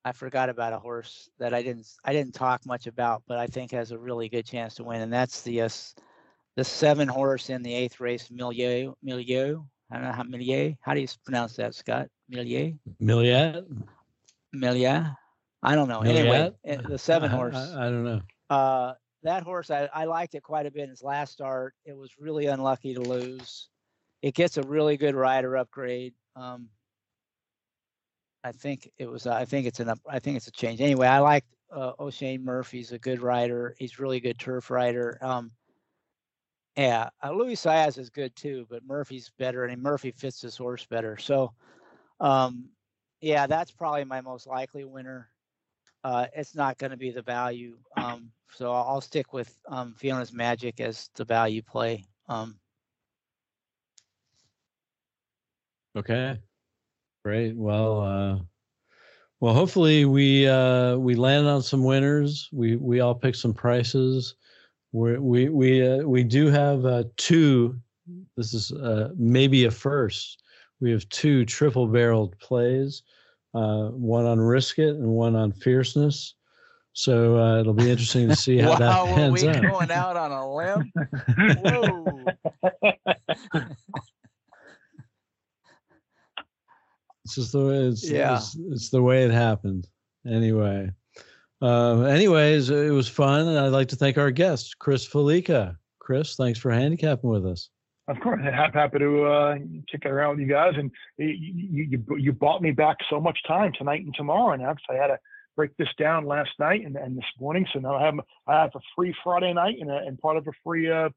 [0.04, 3.48] I forgot about a horse that I didn't I didn't talk much about, but I
[3.48, 5.70] think has a really good chance to win, and that's the uh,
[6.56, 8.94] the seven horse in the eighth race, Milieu.
[9.04, 9.62] Milieu.
[9.92, 10.74] I don't know how Milieu.
[10.82, 12.08] How do you pronounce that, Scott?
[12.30, 12.74] Milieu.
[13.00, 13.62] Milieu.
[14.54, 15.04] Milieu.
[15.64, 16.02] I don't know.
[16.02, 17.56] Anyway, eh, the seven horse.
[17.56, 18.22] I, I, I don't know.
[18.50, 18.94] Uh,
[19.24, 21.74] that horse, I, I liked it quite a bit in its last start.
[21.86, 23.70] It was really unlucky to lose.
[24.22, 26.14] It gets a really good rider upgrade.
[26.36, 26.70] Um,
[28.44, 29.28] I think it was.
[29.28, 29.94] I think it's an.
[30.10, 30.82] I think it's a change.
[30.82, 33.76] Anyway, I like uh, Oisin Murphy's a good rider.
[33.78, 35.18] He's really good turf rider.
[35.22, 35.52] Um,
[36.76, 40.86] yeah, uh, Luis Saez is good too, but Murphy's better, and Murphy fits his horse
[40.86, 41.18] better.
[41.18, 41.54] So,
[42.20, 42.70] um,
[43.20, 45.30] yeah, that's probably my most likely winner.
[46.04, 50.34] Uh, it's not going to be the value, um, so I'll stick with um, Fiona's
[50.34, 52.06] Magic as the value play.
[52.28, 52.56] Um,
[55.96, 56.40] okay.
[57.24, 57.56] Great.
[57.56, 58.40] Well, uh,
[59.42, 62.50] well, hopefully we uh, we land on some winners.
[62.52, 64.36] We we all pick some prices.
[64.92, 67.80] We're, we we uh, we do have uh, two.
[68.38, 70.42] This is uh, maybe a first.
[70.80, 73.04] We have two triple barreled plays.
[73.54, 76.36] Uh, one on risk it and one on fierceness.
[76.94, 79.62] So uh, it'll be interesting to see how wow, that pans out.
[79.62, 80.92] going out on a limb?
[81.64, 82.26] Whoa.
[87.24, 88.36] It's just the way it's, yeah.
[88.36, 89.88] it's, it's the way it happened.
[90.28, 90.92] Anyway.
[91.62, 95.78] Uh, anyways, it was fun, and I'd like to thank our guest, Chris Fallica.
[96.00, 97.70] Chris, thanks for handicapping with us.
[98.12, 99.56] Of course, I'm happy to uh,
[99.90, 103.40] kick it around with you guys, and you, you you bought me back so much
[103.48, 105.20] time tonight and tomorrow now because I had to
[105.56, 107.66] break this down last night and, and this morning.
[107.72, 108.16] So now I have
[108.48, 111.10] I have a free Friday night and, a, and part of a free uh,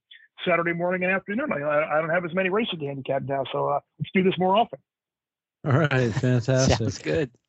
[0.46, 1.52] Saturday morning and afternoon.
[1.52, 4.38] I, I don't have as many races to handicap now, so uh, let's do this
[4.38, 4.78] more often.
[5.66, 6.78] All right, fantastic.
[6.78, 7.30] Sounds good.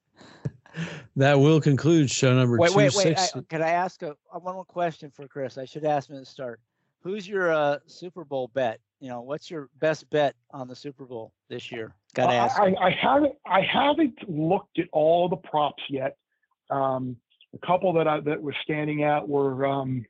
[1.16, 3.48] That will conclude show number wait, Wait, wait, wait.
[3.48, 5.58] Can I ask a, one more question for Chris?
[5.58, 6.60] I should ask him at the start.
[7.06, 8.80] Who's your uh, Super Bowl bet?
[9.00, 11.94] You know, what's your best bet on the Super Bowl this year?
[12.16, 12.60] Got to ask.
[12.60, 13.36] I, I, haven't.
[13.46, 16.18] I haven't looked at all the props yet.
[16.72, 17.16] Um,
[17.54, 20.04] a couple that I, that were standing out were um,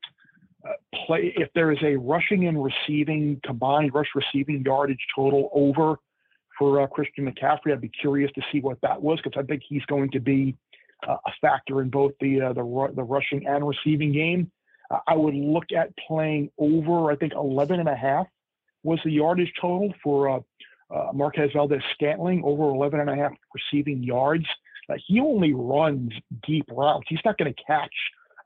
[0.66, 0.72] uh,
[1.06, 5.98] play if there is a rushing and receiving combined rush receiving yardage total over
[6.58, 7.74] for uh, Christian McCaffrey.
[7.74, 10.56] I'd be curious to see what that was because I think he's going to be
[11.06, 12.64] uh, a factor in both the uh, the
[12.96, 14.50] the rushing and receiving game.
[14.92, 17.12] Uh, I would look at playing over.
[17.12, 18.28] I think 11 and a half
[18.84, 20.40] was the yardage total for uh,
[20.94, 24.46] uh, Marquez Valdes Scantling, over 11 and a half receiving yards.
[25.08, 26.12] he only runs
[26.46, 27.06] deep routes.
[27.10, 27.94] He's not going to catch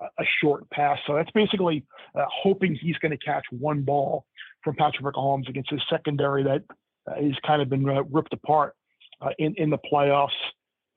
[0.02, 0.98] a short pass.
[1.06, 1.84] So that's basically
[2.16, 4.26] hoping he's going to catch one ball
[4.64, 6.64] from Patrick Mahomes against his secondary that
[7.08, 8.76] uh, he's kind of been uh, ripped apart
[9.22, 10.30] uh, in in the playoffs.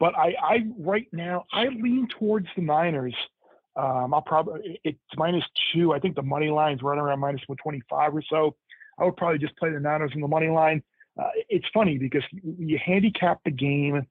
[0.00, 3.14] But I, I right now I lean towards the Niners.
[3.74, 5.92] Um, I'll probably it's minus two.
[5.94, 8.54] I think the money line's right around minus one twenty five or so.
[8.98, 10.82] I would probably just play the Niners in the money line.
[11.18, 14.06] Uh, it's funny because you handicap the game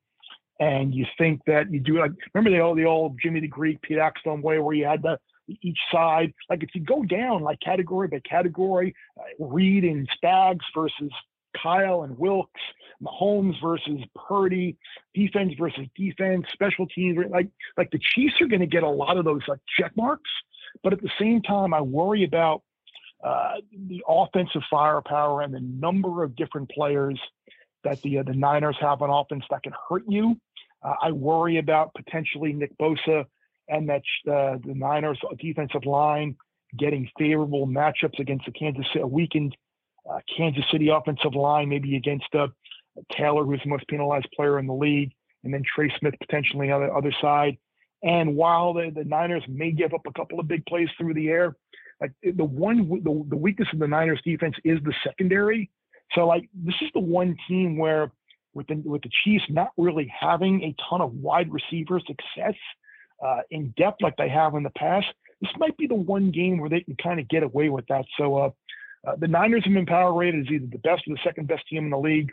[0.59, 3.81] and you think that you do like remember the old the old Jimmy the Greek
[3.81, 5.19] Pete Axthelm way where you had the
[5.61, 10.61] each side like if you go down like category by category, uh, Reid and Spags
[10.75, 11.11] versus
[11.61, 12.61] Kyle and Wilks,
[13.01, 14.77] Mahomes versus Purdy,
[15.13, 17.17] defense versus defense, special teams.
[17.29, 20.29] Like like the Chiefs are going to get a lot of those like check marks,
[20.83, 22.63] but at the same time, I worry about
[23.23, 23.55] uh,
[23.87, 27.19] the offensive firepower and the number of different players
[27.83, 30.37] that the uh, the Niners have an offense that can hurt you.
[30.83, 33.25] Uh, I worry about potentially Nick Bosa
[33.67, 36.35] and that uh, the Niners defensive line
[36.77, 39.55] getting favorable matchups against the Kansas City, a weakened
[40.09, 42.47] uh, Kansas City offensive line, maybe against uh,
[43.11, 45.11] Taylor, who's the most penalized player in the league,
[45.43, 47.57] and then Trey Smith potentially on the other side.
[48.03, 51.29] And while the, the Niners may give up a couple of big plays through the
[51.29, 51.55] air,
[51.99, 55.69] like the one the, the weakness of the Niners defense is the secondary.
[56.13, 58.11] So like this is the one team where
[58.53, 62.55] with the with the Chiefs not really having a ton of wide receiver success
[63.23, 65.07] uh, in depth like they have in the past,
[65.41, 68.05] this might be the one game where they can kind of get away with that.
[68.17, 68.49] So uh,
[69.07, 71.67] uh, the Niners have been power rated as either the best or the second best
[71.67, 72.31] team in the league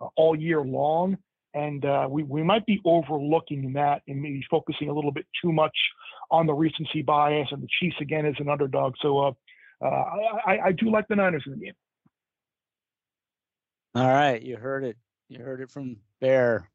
[0.00, 1.16] uh, all year long,
[1.54, 5.52] and uh, we we might be overlooking that and maybe focusing a little bit too
[5.52, 5.76] much
[6.30, 8.94] on the recency bias and the Chiefs again as an underdog.
[9.00, 9.32] So uh,
[9.86, 11.74] I, I do like the Niners in the game.
[13.94, 14.96] All right, you heard it.
[15.28, 16.68] You heard it from Bear.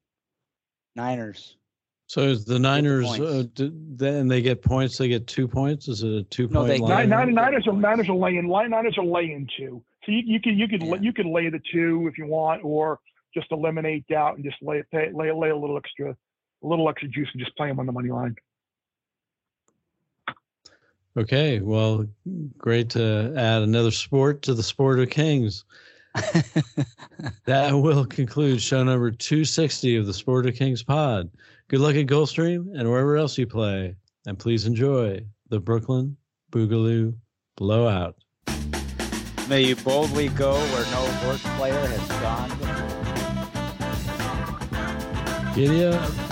[0.96, 1.58] Niners.
[2.08, 4.98] So is the Niners uh, then they get points?
[4.98, 5.88] They get two points.
[5.88, 6.68] Is it a two no, point?
[6.68, 7.10] They, line?
[7.10, 8.70] Nine, Niners are Niners are laying line.
[8.70, 9.84] Niners are laying two.
[10.06, 10.96] So you, you can you could yeah.
[11.02, 13.00] you could lay the two if you want, or
[13.34, 17.30] just eliminate doubt and just lay lay lay a little extra a little extra juice
[17.34, 18.36] and just play them on the money line.
[21.18, 22.06] Okay, well,
[22.58, 25.64] great to add another sport to the sport of kings.
[27.46, 31.30] that will conclude show number 260 of the Sport of Kings pod.
[31.68, 33.96] Good luck at Gulfstream and wherever else you play.
[34.28, 36.16] And please enjoy the Brooklyn
[36.52, 37.16] Boogaloo
[37.58, 38.16] Blowout.
[39.50, 42.86] May you boldly go where no horse player has gone before.
[45.56, 46.25] Giddy up.